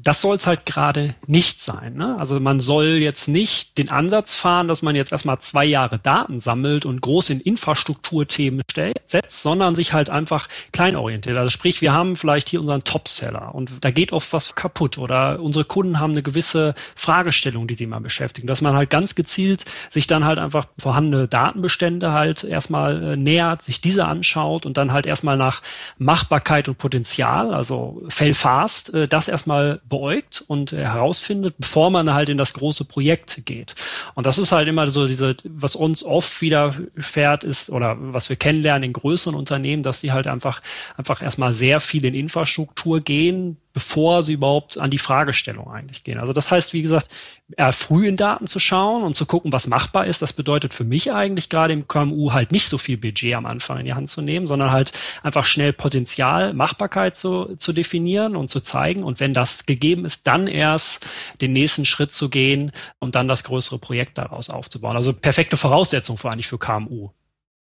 Das 0.00 0.20
soll 0.20 0.36
es 0.36 0.46
halt 0.46 0.64
gerade 0.64 1.14
nicht 1.26 1.60
sein. 1.60 1.94
Ne? 1.94 2.16
Also 2.18 2.38
man 2.40 2.60
soll 2.60 2.98
jetzt 2.98 3.26
nicht 3.26 3.78
den 3.78 3.90
Ansatz 3.90 4.34
fahren, 4.36 4.68
dass 4.68 4.80
man 4.80 4.94
jetzt 4.94 5.12
erstmal 5.12 5.38
zwei 5.40 5.64
Jahre 5.64 5.98
Daten 5.98 6.40
sammelt 6.40 6.86
und 6.86 7.00
groß 7.00 7.30
in 7.30 7.40
Infrastrukturthemen 7.40 8.62
setzt, 9.04 9.42
sondern 9.42 9.74
sich 9.74 9.92
halt 9.92 10.08
einfach 10.08 10.48
klein 10.72 10.94
orientiert. 10.94 11.36
Also 11.36 11.50
sprich, 11.50 11.80
wir 11.82 11.92
haben 11.92 12.16
vielleicht 12.16 12.48
hier 12.48 12.60
unseren 12.60 12.84
Topseller 12.84 13.54
und 13.54 13.84
da 13.84 13.90
geht 13.90 14.12
oft 14.12 14.32
was 14.32 14.54
kaputt 14.54 14.98
oder 14.98 15.40
unsere 15.40 15.64
Kunden 15.64 15.98
haben 15.98 16.12
eine 16.12 16.22
gewisse 16.22 16.74
Fragestellung, 16.94 17.66
die 17.66 17.74
sie 17.74 17.86
mal 17.86 18.00
beschäftigen. 18.00 18.46
Dass 18.46 18.60
man 18.60 18.74
halt 18.74 18.90
ganz 18.90 19.14
gezielt 19.14 19.64
sich 19.90 20.06
dann 20.06 20.24
halt 20.24 20.38
einfach 20.38 20.68
vorhandene 20.78 21.28
Datenbestände 21.28 22.12
halt 22.12 22.44
erstmal 22.44 23.14
äh, 23.14 23.16
nähert, 23.16 23.62
sich 23.62 23.80
diese 23.80 24.06
anschaut 24.06 24.64
und 24.64 24.76
dann 24.76 24.92
halt 24.92 25.06
erstmal 25.06 25.36
nach 25.36 25.60
Machbarkeit 25.98 26.68
und 26.68 26.78
Potenzial, 26.78 27.52
also 27.52 28.02
fail 28.08 28.34
fast, 28.34 28.94
äh, 28.94 29.08
das 29.08 29.28
erstmal 29.28 29.77
beäugt 29.88 30.44
und 30.46 30.72
herausfindet, 30.72 31.54
bevor 31.58 31.90
man 31.90 32.12
halt 32.14 32.28
in 32.28 32.38
das 32.38 32.54
große 32.54 32.84
Projekt 32.84 33.42
geht. 33.44 33.74
Und 34.14 34.26
das 34.26 34.38
ist 34.38 34.52
halt 34.52 34.68
immer 34.68 34.86
so 34.88 35.06
diese, 35.06 35.36
was 35.44 35.76
uns 35.76 36.04
oft 36.04 36.40
widerfährt 36.40 37.44
ist 37.44 37.70
oder 37.70 37.96
was 37.98 38.28
wir 38.28 38.36
kennenlernen 38.36 38.84
in 38.84 38.92
größeren 38.92 39.34
Unternehmen, 39.34 39.82
dass 39.82 40.00
die 40.00 40.12
halt 40.12 40.26
einfach, 40.26 40.62
einfach 40.96 41.22
erstmal 41.22 41.52
sehr 41.52 41.80
viel 41.80 42.04
in 42.04 42.14
Infrastruktur 42.14 43.00
gehen, 43.00 43.58
bevor 43.72 44.22
sie 44.22 44.32
überhaupt 44.32 44.78
an 44.78 44.90
die 44.90 44.98
Fragestellung 44.98 45.70
eigentlich 45.70 46.04
gehen. 46.04 46.18
Also 46.18 46.32
das 46.32 46.50
heißt, 46.50 46.72
wie 46.72 46.82
gesagt, 46.82 47.08
eher 47.56 47.72
früh 47.72 48.06
in 48.06 48.16
Daten 48.16 48.46
zu 48.46 48.58
schauen 48.58 49.02
und 49.02 49.16
zu 49.16 49.26
gucken, 49.26 49.52
was 49.52 49.66
machbar 49.66 50.06
ist. 50.06 50.22
Das 50.22 50.32
bedeutet 50.32 50.74
für 50.74 50.84
mich 50.84 51.12
eigentlich 51.12 51.48
gerade 51.48 51.72
im 51.72 51.86
KMU 51.86 52.32
halt 52.32 52.52
nicht 52.52 52.68
so 52.68 52.78
viel 52.78 52.96
Budget 52.96 53.34
am 53.34 53.46
Anfang 53.46 53.78
in 53.78 53.84
die 53.84 53.94
Hand 53.94 54.08
zu 54.08 54.22
nehmen, 54.22 54.46
sondern 54.46 54.70
halt 54.70 54.92
einfach 55.22 55.44
schnell 55.44 55.72
Potenzial, 55.72 56.54
Machbarkeit 56.54 57.16
zu, 57.16 57.56
zu 57.56 57.72
definieren 57.72 58.36
und 58.36 58.48
zu 58.48 58.60
zeigen. 58.60 59.02
Und 59.02 59.20
wenn 59.20 59.34
das 59.34 59.66
gegeben 59.66 60.04
ist, 60.04 60.26
dann 60.26 60.46
erst 60.46 61.06
den 61.40 61.52
nächsten 61.52 61.84
Schritt 61.84 62.12
zu 62.12 62.28
gehen 62.28 62.72
und 62.98 63.14
dann 63.14 63.28
das 63.28 63.44
größere 63.44 63.78
Projekt 63.78 64.18
daraus 64.18 64.50
aufzubauen. 64.50 64.96
Also 64.96 65.12
perfekte 65.12 65.56
Voraussetzung 65.56 66.16
vor 66.16 66.30
allem 66.30 66.42
für 66.42 66.58
KMU. 66.58 67.10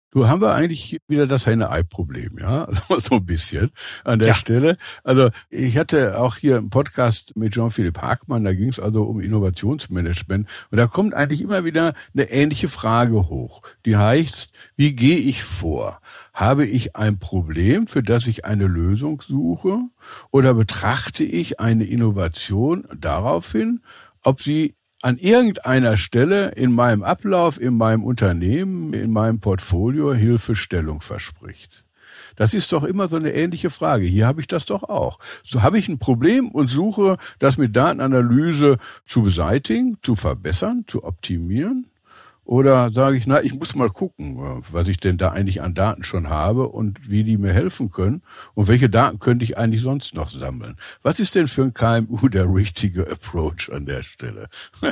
Du 0.09 0.29
haben 0.29 0.39
wir 0.39 0.53
eigentlich 0.53 1.01
wieder 1.09 1.27
das 1.27 1.45
Henne-Ei-Problem, 1.45 2.37
ja, 2.39 2.67
so 2.99 3.15
ein 3.15 3.25
bisschen 3.25 3.71
an 4.05 4.19
der 4.19 4.29
ja. 4.29 4.33
Stelle. 4.33 4.77
Also 5.03 5.29
ich 5.49 5.77
hatte 5.77 6.17
auch 6.17 6.37
hier 6.37 6.57
einen 6.57 6.69
Podcast 6.69 7.35
mit 7.35 7.53
Jean-Philippe 7.53 8.01
Hackmann, 8.01 8.45
da 8.45 8.53
ging 8.53 8.69
es 8.69 8.79
also 8.79 9.03
um 9.03 9.19
Innovationsmanagement 9.19 10.47
und 10.71 10.77
da 10.77 10.87
kommt 10.87 11.13
eigentlich 11.13 11.41
immer 11.41 11.65
wieder 11.65 11.93
eine 12.13 12.29
ähnliche 12.29 12.69
Frage 12.69 13.27
hoch. 13.27 13.61
Die 13.85 13.97
heißt, 13.97 14.53
wie 14.77 14.95
gehe 14.95 15.17
ich 15.17 15.43
vor? 15.43 15.99
Habe 16.33 16.65
ich 16.65 16.95
ein 16.95 17.19
Problem, 17.19 17.87
für 17.87 18.01
das 18.01 18.27
ich 18.27 18.45
eine 18.45 18.67
Lösung 18.67 19.21
suche 19.21 19.81
oder 20.31 20.53
betrachte 20.53 21.25
ich 21.25 21.59
eine 21.59 21.83
Innovation 21.83 22.87
daraufhin, 22.97 23.81
ob 24.23 24.41
sie 24.41 24.76
an 25.01 25.17
irgendeiner 25.17 25.97
Stelle 25.97 26.49
in 26.49 26.71
meinem 26.71 27.03
Ablauf, 27.03 27.59
in 27.59 27.77
meinem 27.77 28.03
Unternehmen, 28.03 28.93
in 28.93 29.11
meinem 29.11 29.39
Portfolio 29.39 30.13
Hilfestellung 30.13 31.01
verspricht. 31.01 31.85
Das 32.35 32.53
ist 32.53 32.71
doch 32.71 32.83
immer 32.83 33.07
so 33.07 33.15
eine 33.15 33.33
ähnliche 33.33 33.69
Frage. 33.69 34.05
Hier 34.05 34.27
habe 34.27 34.41
ich 34.41 34.47
das 34.47 34.65
doch 34.65 34.83
auch. 34.83 35.19
So 35.43 35.63
habe 35.63 35.79
ich 35.79 35.87
ein 35.89 35.99
Problem 35.99 36.49
und 36.49 36.67
suche, 36.67 37.17
das 37.39 37.57
mit 37.57 37.75
Datenanalyse 37.75 38.77
zu 39.05 39.23
beseitigen, 39.23 39.97
zu 40.01 40.15
verbessern, 40.15 40.85
zu 40.87 41.03
optimieren. 41.03 41.89
Oder 42.47 42.91
sage 42.91 43.17
ich, 43.17 43.27
na, 43.27 43.43
ich 43.43 43.53
muss 43.53 43.75
mal 43.75 43.89
gucken, 43.89 44.63
was 44.71 44.87
ich 44.87 44.95
denn 44.95 45.17
da 45.17 45.31
eigentlich 45.31 45.61
an 45.61 45.73
Daten 45.73 46.05
schon 46.05 46.29
habe 46.29 46.69
und 46.69 47.09
wie 47.09 47.25
die 47.25 47.35
mir 47.35 47.51
helfen 47.51 47.89
können 47.89 48.21
und 48.53 48.69
welche 48.69 48.89
Daten 48.89 49.19
könnte 49.19 49.43
ich 49.43 49.57
eigentlich 49.57 49.81
sonst 49.81 50.15
noch 50.15 50.29
sammeln. 50.29 50.77
Was 51.03 51.19
ist 51.19 51.35
denn 51.35 51.49
für 51.49 51.63
ein 51.63 51.73
KMU 51.73 52.29
der 52.29 52.45
richtige 52.45 53.11
Approach 53.11 53.69
an 53.69 53.85
der 53.85 54.01
Stelle? 54.01 54.47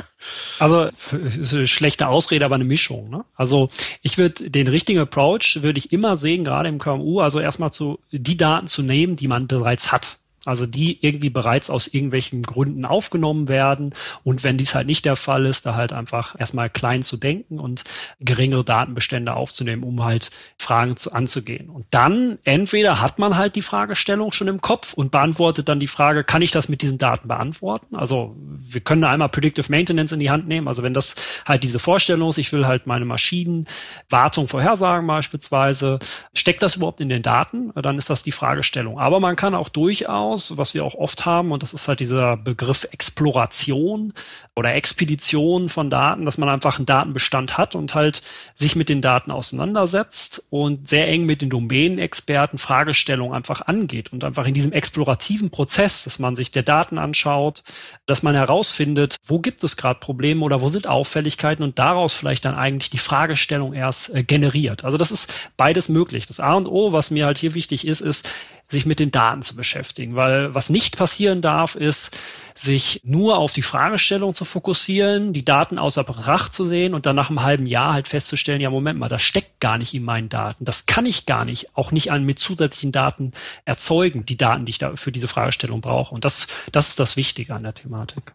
also 0.58 0.90
ist 1.12 1.54
eine 1.54 1.66
schlechte 1.66 2.08
Ausrede, 2.08 2.44
aber 2.44 2.56
eine 2.56 2.64
Mischung. 2.64 3.08
Ne? 3.08 3.24
Also 3.34 3.70
ich 4.02 4.18
würde 4.18 4.50
den 4.50 4.68
richtigen 4.68 5.00
Approach 5.00 5.60
würde 5.62 5.78
ich 5.78 5.92
immer 5.92 6.18
sehen, 6.18 6.44
gerade 6.44 6.68
im 6.68 6.78
KMU, 6.78 7.20
also 7.20 7.40
erstmal 7.40 7.72
zu 7.72 7.98
die 8.10 8.36
Daten 8.36 8.66
zu 8.66 8.82
nehmen, 8.82 9.16
die 9.16 9.28
man 9.28 9.46
bereits 9.46 9.92
hat 9.92 10.18
also 10.46 10.66
die 10.66 11.04
irgendwie 11.04 11.30
bereits 11.30 11.70
aus 11.70 11.88
irgendwelchen 11.88 12.42
Gründen 12.42 12.84
aufgenommen 12.84 13.48
werden. 13.48 13.94
Und 14.22 14.44
wenn 14.44 14.58
dies 14.58 14.74
halt 14.74 14.86
nicht 14.86 15.04
der 15.04 15.16
Fall 15.16 15.46
ist, 15.46 15.66
da 15.66 15.74
halt 15.74 15.92
einfach 15.92 16.38
erstmal 16.38 16.70
klein 16.70 17.02
zu 17.02 17.16
denken 17.16 17.58
und 17.58 17.84
geringere 18.20 18.64
Datenbestände 18.64 19.34
aufzunehmen, 19.34 19.82
um 19.82 20.04
halt 20.04 20.30
Fragen 20.58 20.96
zu, 20.96 21.12
anzugehen. 21.12 21.68
Und 21.68 21.86
dann 21.90 22.38
entweder 22.44 23.00
hat 23.00 23.18
man 23.18 23.36
halt 23.36 23.56
die 23.56 23.62
Fragestellung 23.62 24.32
schon 24.32 24.48
im 24.48 24.60
Kopf 24.60 24.92
und 24.94 25.10
beantwortet 25.10 25.68
dann 25.68 25.80
die 25.80 25.86
Frage, 25.88 26.24
kann 26.24 26.42
ich 26.42 26.52
das 26.52 26.68
mit 26.68 26.82
diesen 26.82 26.98
Daten 26.98 27.28
beantworten? 27.28 27.96
Also 27.96 28.36
wir 28.38 28.80
können 28.80 29.02
da 29.02 29.10
einmal 29.10 29.28
Predictive 29.28 29.70
Maintenance 29.70 30.12
in 30.12 30.20
die 30.20 30.30
Hand 30.30 30.46
nehmen. 30.46 30.68
Also 30.68 30.82
wenn 30.82 30.94
das 30.94 31.16
halt 31.44 31.64
diese 31.64 31.78
Vorstellung 31.78 32.30
ist, 32.30 32.38
ich 32.38 32.52
will 32.52 32.66
halt 32.66 32.86
meine 32.86 33.04
Maschinen 33.04 33.66
Wartung 34.08 34.48
vorhersagen 34.48 35.06
beispielsweise, 35.06 35.98
steckt 36.34 36.62
das 36.62 36.76
überhaupt 36.76 37.00
in 37.00 37.08
den 37.08 37.22
Daten? 37.22 37.72
Dann 37.74 37.98
ist 37.98 38.10
das 38.10 38.22
die 38.22 38.32
Fragestellung. 38.32 38.98
Aber 38.98 39.18
man 39.18 39.34
kann 39.34 39.54
auch 39.54 39.68
durchaus 39.68 40.35
hinaus, 40.36 40.56
was 40.56 40.74
wir 40.74 40.84
auch 40.84 40.94
oft 40.94 41.24
haben, 41.24 41.52
und 41.52 41.62
das 41.62 41.72
ist 41.72 41.88
halt 41.88 42.00
dieser 42.00 42.36
Begriff 42.36 42.86
Exploration 42.92 44.12
oder 44.54 44.74
Expedition 44.74 45.68
von 45.68 45.90
Daten, 45.90 46.24
dass 46.24 46.38
man 46.38 46.48
einfach 46.48 46.78
einen 46.78 46.86
Datenbestand 46.86 47.56
hat 47.56 47.74
und 47.74 47.94
halt 47.94 48.22
sich 48.54 48.76
mit 48.76 48.88
den 48.88 49.00
Daten 49.00 49.30
auseinandersetzt 49.30 50.44
und 50.50 50.86
sehr 50.86 51.08
eng 51.08 51.24
mit 51.24 51.42
den 51.42 51.50
Domänenexperten 51.50 52.58
Fragestellungen 52.58 53.34
einfach 53.34 53.62
angeht 53.62 54.12
und 54.12 54.24
einfach 54.24 54.46
in 54.46 54.54
diesem 54.54 54.72
explorativen 54.72 55.50
Prozess, 55.50 56.04
dass 56.04 56.18
man 56.18 56.36
sich 56.36 56.50
der 56.50 56.62
Daten 56.62 56.98
anschaut, 56.98 57.62
dass 58.06 58.22
man 58.22 58.34
herausfindet, 58.34 59.16
wo 59.24 59.38
gibt 59.38 59.64
es 59.64 59.76
gerade 59.76 60.00
Probleme 60.00 60.44
oder 60.44 60.60
wo 60.60 60.68
sind 60.68 60.86
Auffälligkeiten 60.86 61.62
und 61.62 61.78
daraus 61.78 62.14
vielleicht 62.14 62.44
dann 62.44 62.54
eigentlich 62.54 62.90
die 62.90 62.98
Fragestellung 62.98 63.72
erst 63.72 64.14
äh, 64.14 64.22
generiert. 64.22 64.84
Also 64.84 64.98
das 64.98 65.10
ist 65.10 65.32
beides 65.56 65.88
möglich. 65.88 66.26
Das 66.26 66.40
A 66.40 66.54
und 66.54 66.66
O, 66.66 66.92
was 66.92 67.10
mir 67.10 67.26
halt 67.26 67.38
hier 67.38 67.54
wichtig 67.54 67.86
ist, 67.86 68.00
ist, 68.00 68.28
sich 68.68 68.86
mit 68.86 68.98
den 68.98 69.10
Daten 69.10 69.42
zu 69.42 69.54
beschäftigen. 69.54 70.16
Weil 70.16 70.54
was 70.54 70.70
nicht 70.70 70.96
passieren 70.96 71.40
darf, 71.40 71.74
ist, 71.74 72.16
sich 72.54 73.00
nur 73.04 73.38
auf 73.38 73.52
die 73.52 73.62
Fragestellung 73.62 74.34
zu 74.34 74.44
fokussieren, 74.44 75.32
die 75.32 75.44
Daten 75.44 75.78
außer 75.78 76.04
Betracht 76.04 76.52
zu 76.52 76.64
sehen 76.64 76.94
und 76.94 77.06
dann 77.06 77.16
nach 77.16 77.28
einem 77.28 77.42
halben 77.42 77.66
Jahr 77.66 77.92
halt 77.92 78.08
festzustellen, 78.08 78.60
ja, 78.60 78.70
Moment 78.70 78.98
mal, 78.98 79.08
das 79.08 79.22
steckt 79.22 79.60
gar 79.60 79.78
nicht 79.78 79.94
in 79.94 80.04
meinen 80.04 80.28
Daten. 80.28 80.64
Das 80.64 80.86
kann 80.86 81.06
ich 81.06 81.26
gar 81.26 81.44
nicht, 81.44 81.76
auch 81.76 81.92
nicht 81.92 82.10
an 82.10 82.24
mit 82.24 82.38
zusätzlichen 82.38 82.92
Daten 82.92 83.32
erzeugen, 83.64 84.26
die 84.26 84.36
Daten, 84.36 84.64
die 84.64 84.70
ich 84.70 84.78
da 84.78 84.96
für 84.96 85.12
diese 85.12 85.28
Fragestellung 85.28 85.80
brauche. 85.80 86.14
Und 86.14 86.24
das, 86.24 86.46
das 86.72 86.88
ist 86.88 86.98
das 86.98 87.16
Wichtige 87.16 87.54
an 87.54 87.62
der 87.62 87.74
Thematik. 87.74 88.34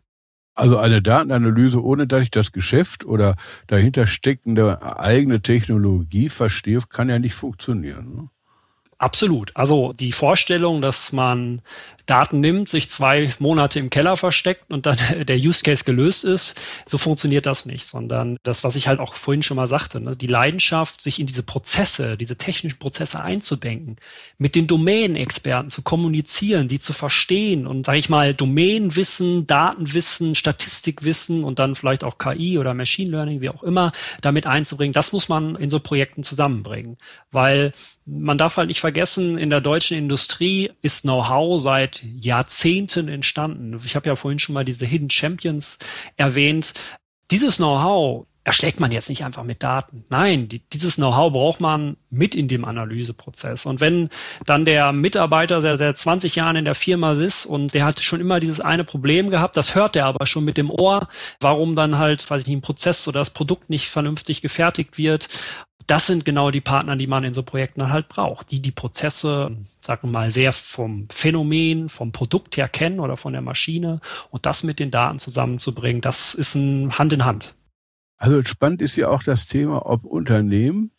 Also 0.54 0.78
eine 0.78 1.02
Datenanalyse, 1.02 1.82
ohne 1.82 2.08
dass 2.08 2.24
ich 2.24 2.32
das 2.32 2.52
Geschäft 2.52 3.06
oder 3.06 3.36
dahinter 3.68 4.06
steckende 4.06 4.82
eigene 5.00 5.42
Technologie 5.42 6.30
verstehe, 6.30 6.80
kann 6.90 7.10
ja 7.10 7.20
nicht 7.20 7.34
funktionieren. 7.34 8.16
Ne? 8.16 8.30
Absolut. 9.02 9.52
Also 9.56 9.94
die 9.94 10.12
Vorstellung, 10.12 10.80
dass 10.84 11.12
man 11.12 11.64
Daten 12.06 12.40
nimmt, 12.40 12.70
sich 12.70 12.90
zwei 12.90 13.34
Monate 13.40 13.80
im 13.80 13.90
Keller 13.90 14.16
versteckt 14.18 14.70
und 14.70 14.86
dann 14.86 14.98
der 15.26 15.38
Use 15.38 15.64
Case 15.64 15.84
gelöst 15.86 16.24
ist, 16.24 16.62
so 16.86 17.00
funktioniert 17.00 17.48
das 17.48 17.66
nicht, 17.66 17.86
sondern 17.86 18.38
das, 18.44 18.64
was 18.64 18.76
ich 18.76 18.88
halt 18.88 19.00
auch 19.00 19.16
vorhin 19.16 19.42
schon 19.42 19.58
mal 19.58 19.66
sagte, 19.66 20.02
ne, 20.02 20.16
die 20.16 20.28
Leidenschaft, 20.28 21.02
sich 21.02 21.20
in 21.20 21.26
diese 21.26 21.42
Prozesse, 21.42 22.16
diese 22.16 22.36
technischen 22.36 22.78
Prozesse 22.78 23.22
einzudenken, 23.22 23.96
mit 24.38 24.54
den 24.54 24.68
Domänenexperten 24.68 25.72
zu 25.72 25.82
kommunizieren, 25.82 26.68
die 26.68 26.80
zu 26.80 26.94
verstehen 26.94 27.66
und, 27.66 27.88
sage 27.88 27.98
ich 27.98 28.10
mal, 28.10 28.36
Domänenwissen, 28.36 29.48
Datenwissen, 29.48 30.36
Statistikwissen 30.36 31.44
und 31.44 31.58
dann 31.58 31.74
vielleicht 31.74 32.04
auch 32.04 32.20
KI 32.20 32.60
oder 32.60 32.76
Machine 32.76 33.10
Learning, 33.10 33.42
wie 33.42 33.50
auch 33.50 33.64
immer, 33.64 33.94
damit 34.22 34.46
einzubringen, 34.46 34.94
das 34.94 35.12
muss 35.12 35.28
man 35.28 35.56
in 35.56 35.72
so 35.72 35.80
Projekten 35.80 36.22
zusammenbringen, 36.22 36.98
weil 37.32 37.72
man 38.06 38.38
darf 38.38 38.58
halt 38.58 38.68
nicht 38.68 38.82
vergessen, 38.82 38.91
in 39.38 39.50
der 39.50 39.62
deutschen 39.62 39.98
Industrie 39.98 40.72
ist 40.82 41.02
Know-how 41.02 41.60
seit 41.62 42.04
Jahrzehnten 42.04 43.08
entstanden. 43.08 43.80
Ich 43.86 43.96
habe 43.96 44.10
ja 44.10 44.16
vorhin 44.16 44.40
schon 44.40 44.54
mal 44.54 44.66
diese 44.66 44.86
Hidden 44.86 45.10
Champions 45.10 45.78
erwähnt. 46.18 46.74
Dieses 47.32 47.58
Know-how 47.58 48.28
erschlägt 48.44 48.80
man 48.80 48.92
jetzt 48.92 49.10
nicht 49.10 49.24
einfach 49.24 49.44
mit 49.44 49.62
Daten. 49.62 50.04
Nein, 50.10 50.48
die, 50.48 50.60
dieses 50.60 50.96
Know-how 50.96 51.32
braucht 51.32 51.62
man 51.62 51.98
mit 52.10 52.34
in 52.34 52.48
dem 52.48 52.66
Analyseprozess. 52.66 53.66
Und 53.66 53.82
wenn 53.82 54.10
dann 54.46 54.66
der 54.66 54.92
Mitarbeiter, 54.94 55.62
der 55.62 55.78
seit 55.78 55.98
20 55.98 56.36
Jahren 56.36 56.56
in 56.56 56.66
der 56.66 56.76
Firma 56.76 57.14
ist 57.14 57.46
und 57.46 57.74
der 57.74 57.86
hat 57.86 58.00
schon 58.00 58.20
immer 58.20 58.40
dieses 58.40 58.60
eine 58.60 58.84
Problem 58.84 59.30
gehabt, 59.30 59.58
das 59.58 59.76
hört 59.76 59.96
er 59.96 60.06
aber 60.06 60.26
schon 60.26 60.44
mit 60.44 60.58
dem 60.58 60.72
Ohr, 60.72 61.08
warum 61.40 61.76
dann 61.76 61.98
halt, 61.98 62.28
weiß 62.30 62.42
ich 62.42 62.48
nicht, 62.48 62.58
ein 62.58 62.62
Prozess 62.62 63.08
oder 63.08 63.20
das 63.20 63.30
Produkt 63.30 63.70
nicht 63.70 63.90
vernünftig 63.90 64.42
gefertigt 64.42 64.98
wird 64.98 65.28
das 65.88 66.08
sind 66.08 66.24
genau 66.24 66.52
die 66.52 66.62
Partner, 66.62 66.96
die 66.96 67.08
man 67.08 67.26
in 67.26 67.34
so 67.34 67.44
Projekten 67.44 67.92
halt 67.92 68.08
braucht, 68.08 68.52
die 68.52 68.62
die 68.62 68.72
Prozesse, 68.72 69.58
sagen 69.82 70.08
wir 70.08 70.12
mal, 70.12 70.32
sehr 70.32 70.54
vom 70.54 71.08
Phänomen, 71.12 71.90
vom 71.90 72.14
Produkt 72.14 72.56
her 72.56 72.70
kennen 72.70 73.02
oder 73.02 73.18
von 73.18 73.34
der 73.34 73.42
Maschine 73.42 74.00
und 74.30 74.46
das 74.46 74.64
mit 74.64 74.80
den 74.80 74.90
Daten 74.90 75.20
zusammenzubringen, 75.20 76.00
das 76.02 76.34
ist 76.34 76.56
ein 76.56 76.98
Hand 76.98 77.12
in 77.12 77.26
Hand. 77.26 77.56
Also 78.22 78.40
spannend 78.44 78.84
ist 78.84 78.98
ja 78.98 79.10
auch 79.10 79.24
das 79.24 79.48
Thema, 79.48 79.88
ob 79.88 80.06
Unternehmen 80.06 80.92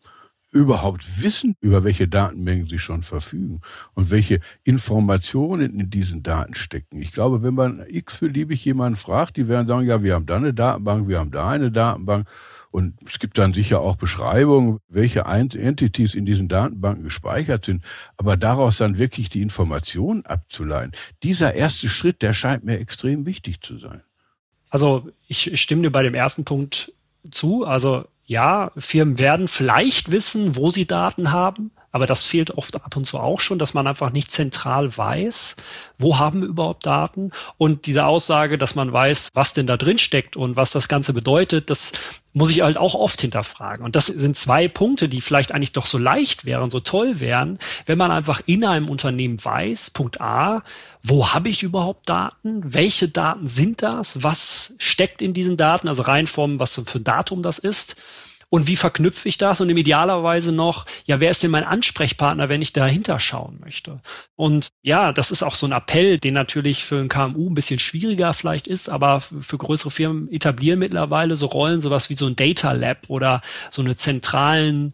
überhaupt 0.50 1.22
wissen, 1.22 1.54
über 1.60 1.84
welche 1.84 2.08
Datenmengen 2.08 2.66
sie 2.66 2.80
schon 2.80 3.04
verfügen 3.04 3.60
und 3.94 4.10
welche 4.10 4.40
Informationen 4.64 5.78
in 5.78 5.88
diesen 5.88 6.24
Daten 6.24 6.54
stecken. 6.54 7.00
Ich 7.00 7.12
glaube, 7.12 7.44
wenn 7.44 7.54
man 7.54 7.86
x-beliebig 7.88 8.64
jemanden 8.64 8.96
fragt, 8.96 9.36
die 9.36 9.46
werden 9.46 9.68
sagen, 9.68 9.86
ja, 9.86 10.02
wir 10.02 10.14
haben 10.14 10.26
da 10.26 10.36
eine 10.36 10.52
Datenbank, 10.52 11.06
wir 11.06 11.20
haben 11.20 11.30
da 11.30 11.48
eine 11.48 11.70
Datenbank 11.70 12.28
und 12.72 12.96
es 13.06 13.20
gibt 13.20 13.38
dann 13.38 13.54
sicher 13.54 13.80
auch 13.80 13.94
Beschreibungen, 13.94 14.80
welche 14.88 15.20
Entities 15.20 16.16
in 16.16 16.26
diesen 16.26 16.48
Datenbanken 16.48 17.04
gespeichert 17.04 17.64
sind. 17.64 17.84
Aber 18.16 18.36
daraus 18.36 18.78
dann 18.78 18.98
wirklich 18.98 19.28
die 19.28 19.42
Informationen 19.42 20.26
abzuleiten, 20.26 20.90
dieser 21.22 21.54
erste 21.54 21.88
Schritt, 21.88 22.20
der 22.20 22.32
scheint 22.32 22.64
mir 22.64 22.80
extrem 22.80 23.26
wichtig 23.26 23.60
zu 23.60 23.78
sein. 23.78 24.02
Also 24.70 25.08
ich 25.28 25.60
stimme 25.60 25.82
dir 25.82 25.90
bei 25.92 26.02
dem 26.02 26.14
ersten 26.14 26.44
Punkt 26.44 26.92
zu. 27.30 27.64
Also 27.64 28.04
ja, 28.24 28.72
Firmen 28.76 29.18
werden 29.18 29.48
vielleicht 29.48 30.10
wissen, 30.10 30.56
wo 30.56 30.70
sie 30.70 30.86
Daten 30.86 31.32
haben, 31.32 31.70
aber 31.92 32.06
das 32.06 32.24
fehlt 32.24 32.52
oft 32.52 32.74
ab 32.74 32.96
und 32.96 33.04
zu 33.04 33.18
auch 33.18 33.40
schon, 33.40 33.58
dass 33.58 33.74
man 33.74 33.86
einfach 33.86 34.10
nicht 34.12 34.32
zentral 34.32 34.96
weiß, 34.96 35.56
wo 35.98 36.18
haben 36.18 36.40
wir 36.40 36.48
überhaupt 36.48 36.86
Daten. 36.86 37.30
Und 37.58 37.86
diese 37.86 38.06
Aussage, 38.06 38.56
dass 38.56 38.74
man 38.74 38.92
weiß, 38.92 39.28
was 39.34 39.52
denn 39.52 39.66
da 39.66 39.76
drin 39.76 39.98
steckt 39.98 40.36
und 40.36 40.56
was 40.56 40.72
das 40.72 40.88
Ganze 40.88 41.12
bedeutet, 41.12 41.68
das 41.68 41.92
muss 42.32 42.48
ich 42.48 42.62
halt 42.62 42.78
auch 42.78 42.94
oft 42.94 43.20
hinterfragen. 43.20 43.84
Und 43.84 43.94
das 43.94 44.06
sind 44.06 44.36
zwei 44.36 44.68
Punkte, 44.68 45.08
die 45.08 45.20
vielleicht 45.20 45.52
eigentlich 45.52 45.72
doch 45.72 45.84
so 45.84 45.98
leicht 45.98 46.46
wären, 46.46 46.70
so 46.70 46.80
toll 46.80 47.20
wären, 47.20 47.58
wenn 47.84 47.98
man 47.98 48.10
einfach 48.10 48.40
in 48.46 48.64
einem 48.64 48.88
Unternehmen 48.88 49.42
weiß, 49.44 49.90
Punkt 49.90 50.20
A, 50.20 50.62
wo 51.02 51.34
habe 51.34 51.50
ich 51.50 51.62
überhaupt 51.62 52.08
Daten? 52.08 52.62
Welche 52.64 53.08
Daten 53.08 53.48
sind 53.48 53.82
das? 53.82 54.22
Was 54.22 54.74
steckt 54.78 55.20
in 55.20 55.34
diesen 55.34 55.58
Daten? 55.58 55.88
Also 55.88 56.02
rein 56.02 56.26
vom, 56.26 56.58
was 56.58 56.80
für 56.86 56.98
ein 56.98 57.04
Datum 57.04 57.42
das 57.42 57.58
ist 57.58 57.96
und 58.52 58.66
wie 58.66 58.76
verknüpfe 58.76 59.30
ich 59.30 59.38
das 59.38 59.62
und 59.62 59.70
im 59.70 59.78
idealerweise 59.78 60.52
noch, 60.52 60.84
ja, 61.06 61.20
wer 61.20 61.30
ist 61.30 61.42
denn 61.42 61.50
mein 61.50 61.64
Ansprechpartner, 61.64 62.50
wenn 62.50 62.60
ich 62.60 62.74
dahinter 62.74 63.18
schauen 63.18 63.58
möchte? 63.64 64.02
Und 64.36 64.68
ja, 64.82 65.14
das 65.14 65.30
ist 65.30 65.42
auch 65.42 65.54
so 65.54 65.66
ein 65.66 65.72
Appell, 65.72 66.18
den 66.18 66.34
natürlich 66.34 66.84
für 66.84 66.98
ein 66.98 67.08
KMU 67.08 67.48
ein 67.48 67.54
bisschen 67.54 67.78
schwieriger 67.78 68.34
vielleicht 68.34 68.66
ist, 68.66 68.90
aber 68.90 69.22
für 69.22 69.56
größere 69.56 69.90
Firmen 69.90 70.30
etablieren 70.30 70.80
mittlerweile 70.80 71.34
so 71.36 71.46
Rollen, 71.46 71.80
sowas 71.80 72.10
wie 72.10 72.14
so 72.14 72.26
ein 72.26 72.36
Data 72.36 72.72
Lab 72.72 73.08
oder 73.08 73.40
so 73.70 73.80
eine 73.80 73.96
zentralen 73.96 74.92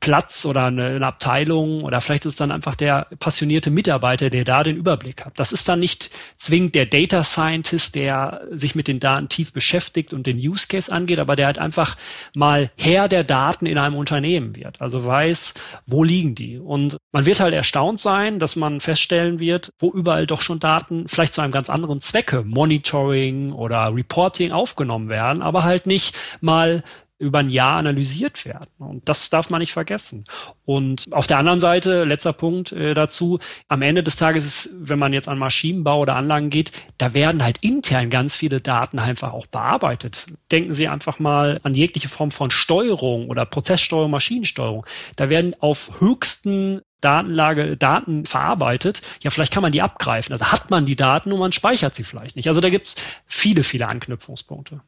Platz 0.00 0.46
oder 0.46 0.64
eine, 0.64 0.86
eine, 0.86 1.06
Abteilung 1.06 1.84
oder 1.84 2.00
vielleicht 2.00 2.24
ist 2.24 2.32
es 2.32 2.36
dann 2.36 2.50
einfach 2.50 2.74
der 2.74 3.06
passionierte 3.18 3.70
Mitarbeiter, 3.70 4.30
der 4.30 4.44
da 4.44 4.62
den 4.62 4.76
Überblick 4.76 5.24
hat. 5.24 5.38
Das 5.38 5.52
ist 5.52 5.68
dann 5.68 5.80
nicht 5.80 6.10
zwingend 6.36 6.74
der 6.74 6.86
Data 6.86 7.22
Scientist, 7.22 7.94
der 7.94 8.40
sich 8.50 8.74
mit 8.74 8.88
den 8.88 8.98
Daten 8.98 9.28
tief 9.28 9.52
beschäftigt 9.52 10.14
und 10.14 10.26
den 10.26 10.38
Use 10.38 10.66
Case 10.68 10.90
angeht, 10.90 11.18
aber 11.18 11.36
der 11.36 11.46
halt 11.46 11.58
einfach 11.58 11.96
mal 12.34 12.70
Herr 12.78 13.08
der 13.08 13.24
Daten 13.24 13.66
in 13.66 13.76
einem 13.76 13.94
Unternehmen 13.94 14.56
wird. 14.56 14.80
Also 14.80 15.04
weiß, 15.04 15.54
wo 15.86 16.02
liegen 16.02 16.34
die. 16.34 16.58
Und 16.58 16.96
man 17.12 17.26
wird 17.26 17.40
halt 17.40 17.52
erstaunt 17.52 18.00
sein, 18.00 18.38
dass 18.38 18.56
man 18.56 18.80
feststellen 18.80 19.38
wird, 19.38 19.70
wo 19.78 19.90
überall 19.90 20.26
doch 20.26 20.40
schon 20.40 20.60
Daten 20.60 21.08
vielleicht 21.08 21.34
zu 21.34 21.42
einem 21.42 21.52
ganz 21.52 21.68
anderen 21.68 22.00
Zwecke, 22.00 22.42
Monitoring 22.42 23.52
oder 23.52 23.94
Reporting 23.94 24.52
aufgenommen 24.52 25.08
werden, 25.08 25.42
aber 25.42 25.64
halt 25.64 25.86
nicht 25.86 26.16
mal 26.40 26.82
über 27.20 27.40
ein 27.40 27.50
Jahr 27.50 27.76
analysiert 27.76 28.44
werden. 28.46 28.70
Und 28.78 29.08
das 29.08 29.28
darf 29.28 29.50
man 29.50 29.60
nicht 29.60 29.72
vergessen. 29.72 30.24
Und 30.64 31.06
auf 31.12 31.26
der 31.26 31.38
anderen 31.38 31.60
Seite, 31.60 32.04
letzter 32.04 32.32
Punkt 32.32 32.72
äh, 32.72 32.94
dazu, 32.94 33.38
am 33.68 33.82
Ende 33.82 34.02
des 34.02 34.16
Tages 34.16 34.46
ist, 34.46 34.70
wenn 34.80 34.98
man 34.98 35.12
jetzt 35.12 35.28
an 35.28 35.38
Maschinenbau 35.38 36.00
oder 36.00 36.16
Anlagen 36.16 36.48
geht, 36.48 36.72
da 36.96 37.12
werden 37.12 37.44
halt 37.44 37.58
intern 37.58 38.08
ganz 38.08 38.34
viele 38.34 38.60
Daten 38.60 38.98
einfach 38.98 39.32
auch 39.34 39.46
bearbeitet. 39.46 40.26
Denken 40.50 40.72
Sie 40.72 40.88
einfach 40.88 41.18
mal 41.18 41.60
an 41.62 41.74
jegliche 41.74 42.08
Form 42.08 42.30
von 42.30 42.50
Steuerung 42.50 43.28
oder 43.28 43.44
Prozesssteuerung, 43.44 44.10
Maschinensteuerung. 44.10 44.86
Da 45.16 45.28
werden 45.28 45.54
auf 45.60 46.00
höchsten 46.00 46.80
Datenlage 47.00 47.76
Daten 47.76 48.26
verarbeitet, 48.26 49.02
ja, 49.22 49.30
vielleicht 49.30 49.52
kann 49.52 49.62
man 49.62 49.72
die 49.72 49.82
abgreifen. 49.82 50.32
Also 50.32 50.46
hat 50.46 50.70
man 50.70 50.86
die 50.86 50.96
Daten 50.96 51.32
und 51.32 51.38
man 51.38 51.52
speichert 51.52 51.94
sie 51.94 52.04
vielleicht 52.04 52.36
nicht. 52.36 52.48
Also 52.48 52.60
da 52.60 52.70
gibt's 52.70 52.96
viele, 53.26 53.62
viele 53.62 53.88
Anknüpfungspunkte. 53.88 54.80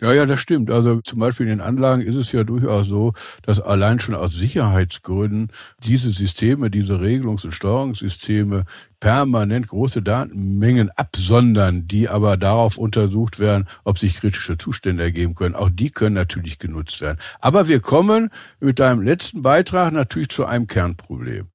Ja, 0.00 0.12
ja, 0.12 0.26
das 0.26 0.38
stimmt. 0.38 0.70
Also 0.70 1.00
zum 1.00 1.18
Beispiel 1.18 1.46
in 1.46 1.58
den 1.58 1.60
Anlagen 1.60 2.02
ist 2.02 2.14
es 2.14 2.30
ja 2.30 2.44
durchaus 2.44 2.86
so, 2.86 3.14
dass 3.42 3.60
allein 3.60 3.98
schon 3.98 4.14
aus 4.14 4.32
Sicherheitsgründen 4.32 5.50
diese 5.82 6.10
Systeme, 6.10 6.70
diese 6.70 7.00
Regelungs- 7.00 7.44
und 7.44 7.52
Steuerungssysteme 7.52 8.64
permanent 9.00 9.66
große 9.66 10.02
Datenmengen 10.02 10.90
absondern, 10.90 11.88
die 11.88 12.08
aber 12.08 12.36
darauf 12.36 12.78
untersucht 12.78 13.40
werden, 13.40 13.66
ob 13.82 13.98
sich 13.98 14.14
kritische 14.14 14.56
Zustände 14.56 15.02
ergeben 15.02 15.34
können. 15.34 15.56
Auch 15.56 15.70
die 15.70 15.90
können 15.90 16.14
natürlich 16.14 16.58
genutzt 16.58 17.00
werden. 17.00 17.18
Aber 17.40 17.66
wir 17.66 17.80
kommen 17.80 18.30
mit 18.60 18.78
deinem 18.78 19.02
letzten 19.02 19.42
Beitrag 19.42 19.92
natürlich 19.92 20.28
zu 20.28 20.44
einem 20.46 20.68
Kernproblem. 20.68 21.48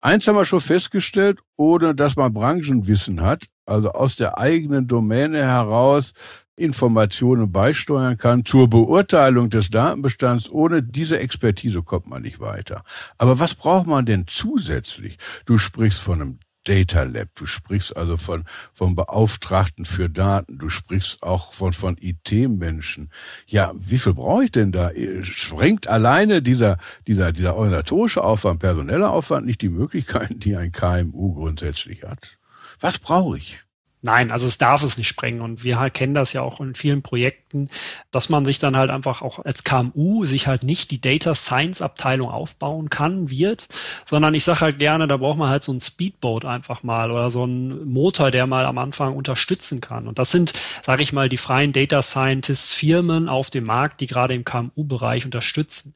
Eins 0.00 0.28
haben 0.28 0.36
wir 0.36 0.44
schon 0.44 0.60
festgestellt, 0.60 1.40
ohne 1.56 1.92
dass 1.92 2.14
man 2.14 2.32
Branchenwissen 2.32 3.20
hat, 3.20 3.46
also 3.66 3.90
aus 3.90 4.14
der 4.14 4.38
eigenen 4.38 4.86
Domäne 4.86 5.38
heraus 5.38 6.12
Informationen 6.54 7.50
beisteuern 7.50 8.16
kann 8.16 8.44
zur 8.44 8.68
Beurteilung 8.68 9.50
des 9.50 9.70
Datenbestands. 9.70 10.50
Ohne 10.50 10.82
diese 10.82 11.18
Expertise 11.18 11.82
kommt 11.82 12.08
man 12.08 12.22
nicht 12.22 12.40
weiter. 12.40 12.82
Aber 13.16 13.40
was 13.40 13.54
braucht 13.54 13.86
man 13.86 14.06
denn 14.06 14.26
zusätzlich? 14.28 15.18
Du 15.46 15.58
sprichst 15.58 16.00
von 16.00 16.20
einem 16.20 16.38
Data 16.68 17.02
Lab. 17.04 17.28
Du 17.34 17.46
sprichst 17.46 17.96
also 17.96 18.16
von, 18.16 18.44
von 18.74 18.94
Beauftragten 18.94 19.84
für 19.84 20.10
Daten. 20.10 20.58
Du 20.58 20.68
sprichst 20.68 21.22
auch 21.22 21.52
von, 21.52 21.72
von 21.72 21.96
IT-Menschen. 21.98 23.10
Ja, 23.46 23.72
wie 23.74 23.98
viel 23.98 24.14
brauche 24.14 24.44
ich 24.44 24.52
denn 24.52 24.70
da? 24.70 24.90
Sprengt 25.22 25.86
alleine 25.86 26.42
dieser, 26.42 26.76
dieser, 27.06 27.32
dieser 27.32 27.56
organisatorische 27.56 28.22
Aufwand, 28.22 28.60
personeller 28.60 29.10
Aufwand 29.10 29.46
nicht 29.46 29.62
die 29.62 29.70
Möglichkeiten, 29.70 30.40
die 30.40 30.56
ein 30.56 30.72
KMU 30.72 31.34
grundsätzlich 31.34 32.02
hat? 32.02 32.38
Was 32.80 32.98
brauche 32.98 33.38
ich? 33.38 33.62
Nein, 34.00 34.30
also 34.30 34.46
es 34.46 34.58
darf 34.58 34.84
es 34.84 34.96
nicht 34.96 35.08
sprengen. 35.08 35.40
Und 35.40 35.64
wir 35.64 35.78
halt 35.78 35.94
kennen 35.94 36.14
das 36.14 36.32
ja 36.32 36.42
auch 36.42 36.60
in 36.60 36.74
vielen 36.74 37.02
Projekten, 37.02 37.68
dass 38.12 38.28
man 38.28 38.44
sich 38.44 38.60
dann 38.60 38.76
halt 38.76 38.90
einfach 38.90 39.22
auch 39.22 39.44
als 39.44 39.64
KMU 39.64 40.24
sich 40.24 40.46
halt 40.46 40.62
nicht 40.62 40.90
die 40.92 41.00
Data 41.00 41.34
Science 41.34 41.82
Abteilung 41.82 42.30
aufbauen 42.30 42.90
kann, 42.90 43.28
wird, 43.30 43.66
sondern 44.04 44.34
ich 44.34 44.44
sage 44.44 44.60
halt 44.60 44.78
gerne, 44.78 45.08
da 45.08 45.16
braucht 45.16 45.38
man 45.38 45.50
halt 45.50 45.64
so 45.64 45.72
ein 45.72 45.80
Speedboat 45.80 46.44
einfach 46.44 46.84
mal 46.84 47.10
oder 47.10 47.30
so 47.30 47.42
einen 47.42 47.88
Motor, 47.90 48.30
der 48.30 48.46
mal 48.46 48.66
am 48.66 48.78
Anfang 48.78 49.16
unterstützen 49.16 49.80
kann. 49.80 50.06
Und 50.06 50.18
das 50.18 50.30
sind, 50.30 50.52
sage 50.84 51.02
ich 51.02 51.12
mal, 51.12 51.28
die 51.28 51.36
freien 51.36 51.72
Data 51.72 52.00
Scientists 52.02 52.72
Firmen 52.72 53.28
auf 53.28 53.50
dem 53.50 53.64
Markt, 53.64 54.00
die 54.00 54.06
gerade 54.06 54.34
im 54.34 54.44
KMU-Bereich 54.44 55.24
unterstützen. 55.24 55.94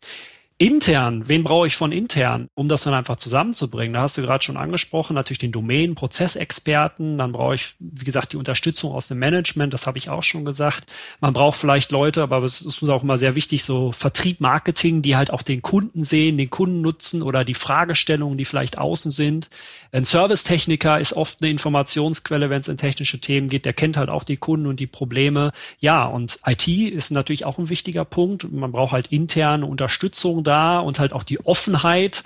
Intern, 0.63 1.29
wen 1.29 1.43
brauche 1.43 1.67
ich 1.67 1.75
von 1.75 1.91
intern, 1.91 2.47
um 2.55 2.69
das 2.69 2.85
dann 2.85 2.95
einfach 2.95 3.17
zusammenzubringen? 3.17 3.95
Da 3.95 4.03
hast 4.03 4.17
du 4.17 4.23
gerade 4.23 4.45
schon 4.45 4.57
angesprochen, 4.57 5.15
natürlich 5.15 5.41
den 5.41 5.51
Domain, 5.51 5.97
Prozessexperten, 5.97 7.19
dann 7.19 7.33
brauche 7.33 7.57
ich, 7.57 7.75
wie 7.81 8.05
gesagt, 8.05 8.33
die 8.33 8.37
Unterstützung 8.37 8.93
aus 8.93 9.09
dem 9.09 9.19
Management, 9.19 9.75
das 9.75 9.89
habe 9.89 9.99
ich 9.99 10.09
auch 10.09 10.23
schon 10.23 10.45
gesagt. 10.45 10.85
Man 11.21 11.33
braucht 11.33 11.59
vielleicht 11.59 11.91
Leute, 11.91 12.23
aber 12.23 12.45
es 12.45 12.61
ist 12.61 12.81
uns 12.81 12.93
auch 12.93 13.03
immer 13.03 13.19
sehr 13.19 13.35
wichtig, 13.35 13.65
so 13.65 13.91
Vertrieb, 13.91 14.39
Marketing, 14.39 15.03
die 15.03 15.17
halt 15.17 15.33
auch 15.33 15.43
den 15.43 15.63
Kunden 15.63 16.05
sehen, 16.05 16.39
den 16.39 16.49
Kunden 16.49 16.81
nutzen 16.81 17.23
oder 17.23 17.45
die 17.45 17.55
Fragestellungen, 17.55 18.39
die 18.39 18.45
vielleicht 18.45 18.79
außen 18.79 19.11
sind. 19.11 19.51
Ein 19.91 20.05
Servicetechniker 20.05 21.01
ist 21.01 21.13
oft 21.13 21.39
eine 21.43 21.51
Informationsquelle, 21.51 22.51
wenn 22.51 22.61
es 22.61 22.69
in 22.69 22.77
technische 22.77 23.19
Themen 23.19 23.49
geht, 23.49 23.65
der 23.65 23.73
kennt 23.73 23.97
halt 23.97 24.11
auch 24.11 24.23
die 24.23 24.37
Kunden 24.37 24.69
und 24.69 24.79
die 24.79 24.87
Probleme. 24.87 25.51
Ja, 25.81 26.05
und 26.05 26.39
IT 26.47 26.69
ist 26.69 27.11
natürlich 27.11 27.47
auch 27.47 27.59
ein 27.59 27.69
wichtiger 27.69 28.05
Punkt. 28.05 28.49
Man 28.53 28.71
braucht 28.71 28.93
halt 28.93 29.09
interne 29.09 29.67
Unterstützung 29.67 30.45
da 30.45 30.52
da 30.53 30.81
und 30.81 30.99
halt 30.99 31.15
auch 31.15 31.23
die 31.23 31.45
Offenheit. 31.47 32.25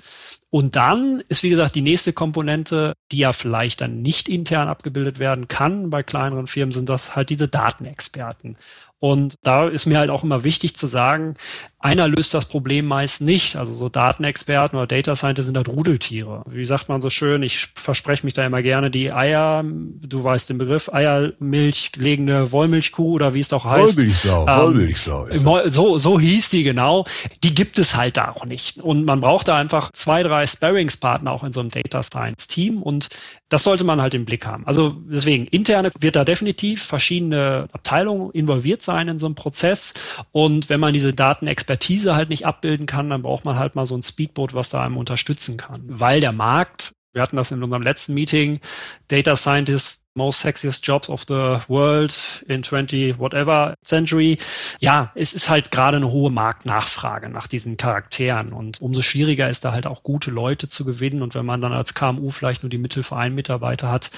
Und 0.49 0.75
dann 0.75 1.23
ist, 1.27 1.43
wie 1.43 1.49
gesagt, 1.49 1.75
die 1.75 1.81
nächste 1.81 2.13
Komponente, 2.13 2.93
die 3.11 3.17
ja 3.19 3.33
vielleicht 3.33 3.81
dann 3.81 4.01
nicht 4.01 4.29
intern 4.29 4.67
abgebildet 4.67 5.19
werden 5.19 5.47
kann 5.47 5.89
bei 5.89 6.03
kleineren 6.03 6.47
Firmen, 6.47 6.71
sind 6.71 6.89
das 6.89 7.15
halt 7.15 7.29
diese 7.29 7.47
Datenexperten. 7.47 8.57
Und 8.99 9.35
da 9.43 9.67
ist 9.67 9.85
mir 9.85 9.99
halt 9.99 10.09
auch 10.09 10.23
immer 10.23 10.43
wichtig 10.43 10.75
zu 10.75 10.87
sagen, 10.87 11.35
einer 11.79 12.07
löst 12.07 12.33
das 12.33 12.45
Problem 12.45 12.87
meist 12.87 13.21
nicht. 13.21 13.55
Also 13.55 13.71
so 13.71 13.89
Datenexperten 13.89 14.77
oder 14.77 14.87
Data 14.87 15.15
Scientists 15.15 15.45
sind 15.45 15.55
halt 15.55 15.69
Rudeltiere. 15.69 16.43
Wie 16.47 16.65
sagt 16.65 16.89
man 16.89 17.01
so 17.01 17.11
schön, 17.11 17.43
ich 17.43 17.67
verspreche 17.75 18.25
mich 18.25 18.33
da 18.33 18.43
immer 18.43 18.63
gerne, 18.63 18.89
die 18.89 19.13
Eier, 19.13 19.63
du 19.63 20.23
weißt 20.23 20.49
den 20.49 20.57
Begriff, 20.57 20.91
Eiermilch 20.91 21.91
legende 21.95 22.51
Wollmilchkuh 22.51 23.13
oder 23.13 23.35
wie 23.35 23.39
es 23.39 23.49
doch 23.49 23.65
heißt. 23.65 23.97
Wollmilchsau, 23.97 24.47
ähm, 24.47 24.61
Wollmilchsau. 24.61 25.25
Ist 25.27 25.45
so, 25.67 25.99
so 25.99 26.19
hieß 26.19 26.49
die 26.49 26.63
genau. 26.63 27.05
Die 27.43 27.53
gibt 27.53 27.77
es 27.77 27.95
halt 27.95 28.17
da 28.17 28.31
auch 28.31 28.45
nicht. 28.45 28.79
Und 28.79 29.05
man 29.05 29.21
braucht 29.21 29.47
da 29.47 29.57
einfach 29.57 29.91
zwei, 29.91 30.23
drei 30.23 30.47
Sparringspartner 30.47 31.31
auch 31.31 31.43
in 31.43 31.51
so 31.51 31.59
einem 31.59 31.69
Data 31.69 32.01
Science 32.01 32.47
Team. 32.47 32.81
Und 32.81 33.09
das 33.49 33.63
sollte 33.63 33.83
man 33.83 34.01
halt 34.01 34.15
im 34.15 34.25
Blick 34.25 34.45
haben. 34.45 34.65
Also 34.65 34.95
deswegen, 35.05 35.45
interne 35.45 35.91
wird 35.99 36.15
da 36.15 36.25
definitiv 36.25 36.83
verschiedene 36.83 37.67
Abteilungen 37.71 38.31
involviert 38.31 38.81
sein 38.87 39.07
in 39.07 39.19
so 39.19 39.27
einem 39.27 39.35
Prozess. 39.35 39.93
Und 40.31 40.69
wenn 40.69 40.79
man 40.79 40.93
diese 40.93 41.13
Datenexpertise 41.13 42.15
halt 42.15 42.29
nicht 42.29 42.47
abbilden 42.47 42.87
kann, 42.87 43.11
dann 43.11 43.21
braucht 43.21 43.45
man 43.45 43.57
halt 43.57 43.75
mal 43.75 43.85
so 43.85 43.95
ein 43.95 44.01
Speedboat, 44.01 44.55
was 44.55 44.69
da 44.69 44.83
einem 44.83 44.97
unterstützen 44.97 45.57
kann. 45.57 45.83
Weil 45.87 46.19
der 46.19 46.31
Markt, 46.31 46.93
wir 47.13 47.21
hatten 47.21 47.37
das 47.37 47.51
in 47.51 47.61
unserem 47.61 47.83
letzten 47.83 48.15
Meeting, 48.15 48.59
Data 49.07 49.35
Scientists 49.35 50.07
most 50.17 50.41
sexiest 50.41 50.85
jobs 50.85 51.09
of 51.09 51.23
the 51.27 51.59
world 51.67 52.43
in 52.47 52.63
20 52.63 53.19
whatever 53.19 53.75
century. 53.85 54.37
Ja, 54.79 55.11
es 55.15 55.33
ist 55.33 55.47
halt 55.47 55.71
gerade 55.71 55.97
eine 55.97 56.11
hohe 56.11 56.31
Marktnachfrage 56.31 57.29
nach 57.29 57.47
diesen 57.47 57.77
Charakteren 57.77 58.51
und 58.51 58.81
umso 58.81 59.01
schwieriger 59.01 59.49
ist 59.49 59.63
da 59.63 59.71
halt 59.71 59.87
auch 59.87 60.03
gute 60.03 60.31
Leute 60.31 60.67
zu 60.67 60.83
gewinnen 60.83 61.21
und 61.21 61.35
wenn 61.35 61.45
man 61.45 61.61
dann 61.61 61.71
als 61.71 61.93
KMU 61.93 62.31
vielleicht 62.31 62.63
nur 62.63 62.69
die 62.69 62.79
Mittel 62.79 63.03
für 63.03 63.15
einen 63.15 63.35
Mitarbeiter 63.35 63.89
hat, 63.89 64.09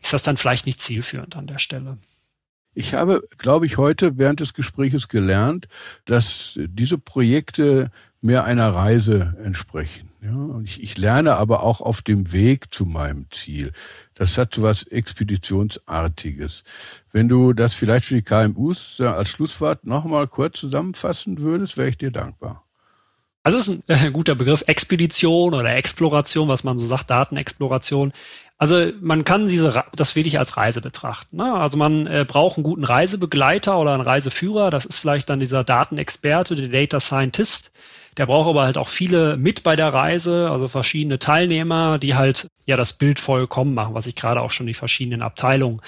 ist 0.00 0.12
das 0.12 0.22
dann 0.22 0.36
vielleicht 0.36 0.64
nicht 0.64 0.80
zielführend 0.80 1.36
an 1.36 1.48
der 1.48 1.58
Stelle. 1.58 1.98
Ich 2.78 2.94
habe, 2.94 3.26
glaube 3.38 3.66
ich, 3.66 3.76
heute 3.76 4.18
während 4.18 4.38
des 4.38 4.54
Gespräches 4.54 5.08
gelernt, 5.08 5.66
dass 6.04 6.60
diese 6.64 6.96
Projekte 6.96 7.90
mehr 8.20 8.44
einer 8.44 8.72
Reise 8.72 9.36
entsprechen. 9.42 10.10
Ja, 10.22 10.60
ich, 10.62 10.80
ich 10.80 10.96
lerne 10.96 11.34
aber 11.34 11.64
auch 11.64 11.80
auf 11.80 12.02
dem 12.02 12.32
Weg 12.32 12.72
zu 12.72 12.84
meinem 12.84 13.26
Ziel. 13.32 13.72
Das 14.14 14.38
hat 14.38 14.54
so 14.54 14.62
was 14.62 14.84
Expeditionsartiges. 14.84 16.62
Wenn 17.10 17.26
du 17.26 17.52
das 17.52 17.74
vielleicht 17.74 18.04
für 18.04 18.14
die 18.14 18.22
KMUs 18.22 19.00
als 19.00 19.30
Schlusswort 19.30 19.84
nochmal 19.84 20.28
kurz 20.28 20.60
zusammenfassen 20.60 21.40
würdest, 21.40 21.78
wäre 21.78 21.88
ich 21.88 21.98
dir 21.98 22.12
dankbar. 22.12 22.64
Also 23.42 23.58
es 23.58 23.68
ist 23.68 23.90
ein 23.90 24.06
äh, 24.08 24.10
guter 24.10 24.34
Begriff, 24.34 24.62
Expedition 24.66 25.54
oder 25.54 25.74
Exploration, 25.74 26.48
was 26.48 26.64
man 26.64 26.78
so 26.78 26.86
sagt, 26.86 27.10
Datenexploration. 27.10 28.12
Also 28.58 28.90
man 29.00 29.24
kann 29.24 29.46
diese 29.46 29.84
das 29.94 30.16
wirklich 30.16 30.38
als 30.38 30.56
Reise 30.56 30.80
betrachten. 30.80 31.36
Ne? 31.36 31.54
Also 31.54 31.78
man 31.78 32.08
äh, 32.08 32.24
braucht 32.26 32.56
einen 32.56 32.64
guten 32.64 32.84
Reisebegleiter 32.84 33.78
oder 33.78 33.94
einen 33.94 34.02
Reiseführer. 34.02 34.70
Das 34.70 34.84
ist 34.84 34.98
vielleicht 34.98 35.30
dann 35.30 35.38
dieser 35.38 35.62
Datenexperte, 35.62 36.56
der 36.56 36.68
Data 36.68 36.98
Scientist. 36.98 37.70
Der 38.16 38.26
braucht 38.26 38.48
aber 38.48 38.64
halt 38.64 38.76
auch 38.76 38.88
viele 38.88 39.36
mit 39.36 39.62
bei 39.62 39.76
der 39.76 39.94
Reise, 39.94 40.50
also 40.50 40.66
verschiedene 40.66 41.20
Teilnehmer, 41.20 41.98
die 41.98 42.16
halt 42.16 42.48
ja 42.66 42.76
das 42.76 42.94
Bild 42.94 43.20
vollkommen 43.20 43.74
machen, 43.74 43.94
was 43.94 44.08
ich 44.08 44.16
gerade 44.16 44.40
auch 44.40 44.50
schon 44.50 44.66
die 44.66 44.74
verschiedenen 44.74 45.22
Abteilungen 45.22 45.80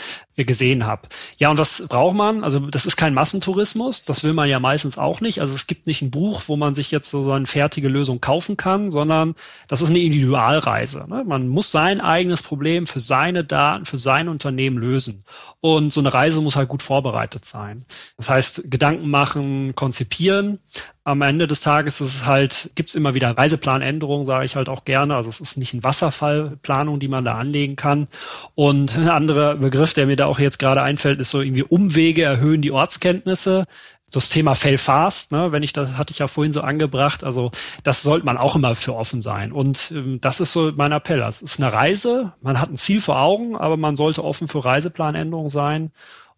gesehen 0.45 0.87
habe. 0.87 1.09
Ja, 1.39 1.51
und 1.51 1.59
was 1.59 1.87
braucht 1.89 2.17
man? 2.17 2.45
Also 2.45 2.61
das 2.61 2.87
ist 2.87 2.97
kein 2.97 3.15
Massentourismus, 3.15 4.05
das 4.05 4.25
will 4.25 4.33
man 4.33 4.49
ja 4.49 4.61
meistens 4.61 4.99
auch 4.99 5.21
nicht. 5.21 5.41
Also 5.41 5.55
es 5.55 5.67
gibt 5.67 5.87
nicht 5.87 6.03
ein 6.03 6.11
Buch, 6.11 6.43
wo 6.47 6.57
man 6.57 6.75
sich 6.75 6.91
jetzt 6.91 7.11
so 7.11 7.31
eine 7.33 7.47
fertige 7.47 7.89
Lösung 7.89 8.21
kaufen 8.21 8.57
kann, 8.57 8.91
sondern 8.91 9.35
das 9.69 9.83
ist 9.83 9.91
eine 9.91 9.99
Individualreise. 9.99 11.07
Ne? 11.09 11.25
Man 11.27 11.49
muss 11.49 11.71
sein 11.71 12.01
eigenes 12.01 12.43
Problem 12.43 12.87
für 12.87 13.01
seine 13.01 13.45
Daten, 13.45 13.87
für 13.87 13.99
sein 13.99 14.29
Unternehmen 14.29 14.79
lösen. 14.79 15.25
Und 15.63 15.93
so 15.93 16.01
eine 16.01 16.13
Reise 16.13 16.41
muss 16.41 16.57
halt 16.57 16.69
gut 16.69 16.83
vorbereitet 16.83 17.45
sein. 17.45 17.85
Das 18.17 18.31
heißt, 18.31 18.71
Gedanken 18.71 19.11
machen, 19.11 19.75
konzipieren. 19.75 20.59
Am 21.05 21.21
Ende 21.21 21.47
des 21.47 21.61
Tages 21.61 22.01
ist 22.01 22.15
es 22.15 22.27
halt, 22.27 22.71
gibt's 22.77 22.95
immer 22.95 23.15
wieder 23.15 23.37
Reiseplanänderungen, 23.37 24.25
sage 24.25 24.47
ich 24.47 24.57
halt 24.57 24.71
auch 24.71 24.85
gerne. 24.87 25.17
Also 25.17 25.29
es 25.29 25.41
ist 25.41 25.59
nicht 25.59 25.75
ein 25.75 25.85
Wasserfallplanung, 25.85 26.99
die 26.99 27.09
man 27.09 27.27
da 27.27 27.37
anlegen 27.37 27.77
kann. 27.77 28.09
Und 28.55 28.97
ein 28.97 29.11
anderer 29.11 29.57
Begriff, 29.57 29.93
der 29.93 30.07
mir 30.07 30.17
da 30.17 30.27
auch 30.31 30.39
jetzt 30.39 30.59
gerade 30.59 30.83
einfällt, 30.83 31.21
ist 31.21 31.31
so 31.31 31.41
irgendwie 31.41 31.63
Umwege 31.63 32.23
erhöhen 32.23 32.63
die 32.63 32.73
Ortskenntnisse 32.73 33.67
das 34.13 34.29
Thema 34.29 34.55
Fail 34.55 34.79
Fast, 34.79 35.33
ne, 35.33 35.53
wenn 35.53 35.63
ich 35.63 35.73
das 35.73 35.97
hatte 35.97 36.13
ich 36.13 36.19
ja 36.19 36.27
vorhin 36.27 36.53
so 36.53 36.61
angebracht, 36.63 37.25
also 37.25 37.51
das 37.85 38.03
sollte 38.03 38.27
man 38.27 38.39
auch 38.39 38.57
immer 38.57 38.75
für 38.75 38.95
offen 38.95 39.23
sein. 39.23 39.53
Und 39.53 39.93
ähm, 39.95 40.21
das 40.21 40.41
ist 40.41 40.53
so 40.53 40.73
mein 40.75 40.93
Appell. 40.93 41.23
Es 41.23 41.43
ist 41.43 41.61
eine 41.61 41.73
Reise, 41.73 42.33
man 42.41 42.61
hat 42.61 42.71
ein 42.71 42.77
Ziel 42.77 43.01
vor 43.01 43.21
Augen, 43.21 43.57
aber 43.57 43.77
man 43.77 43.97
sollte 43.97 44.25
offen 44.25 44.49
für 44.49 44.65
Reiseplanänderungen 44.65 45.49
sein. 45.49 45.93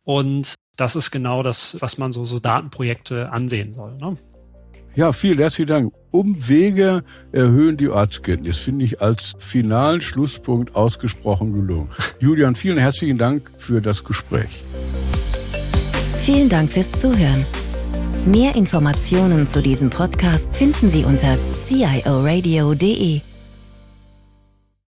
Und 0.04 0.54
das 0.76 0.96
ist 0.96 1.10
genau 1.10 1.42
das, 1.42 1.76
was 1.80 1.98
man 1.98 2.12
so, 2.12 2.24
so 2.24 2.40
Datenprojekte 2.40 3.30
ansehen 3.30 3.72
soll. 3.74 3.96
Ne? 3.96 4.16
Ja, 4.94 5.12
vielen 5.12 5.38
herzlichen 5.38 5.68
Dank. 5.68 5.92
Umwege 6.10 7.02
erhöhen 7.32 7.78
die 7.78 7.88
Ortskenntnis, 7.88 8.60
finde 8.60 8.84
ich 8.84 9.00
als 9.00 9.32
finalen 9.38 10.02
Schlusspunkt 10.02 10.76
ausgesprochen 10.76 11.52
gelungen. 11.54 11.88
Julian, 12.20 12.54
vielen 12.54 12.76
herzlichen 12.76 13.16
Dank 13.16 13.50
für 13.56 13.80
das 13.80 14.04
Gespräch. 14.04 14.62
Vielen 16.18 16.50
Dank 16.50 16.70
fürs 16.70 16.92
Zuhören. 16.92 17.46
Mehr 18.26 18.54
Informationen 18.54 19.46
zu 19.46 19.62
diesem 19.62 19.90
Podcast 19.90 20.54
finden 20.54 20.88
Sie 20.88 21.04
unter 21.04 21.36
cioradio.de. 21.54 23.31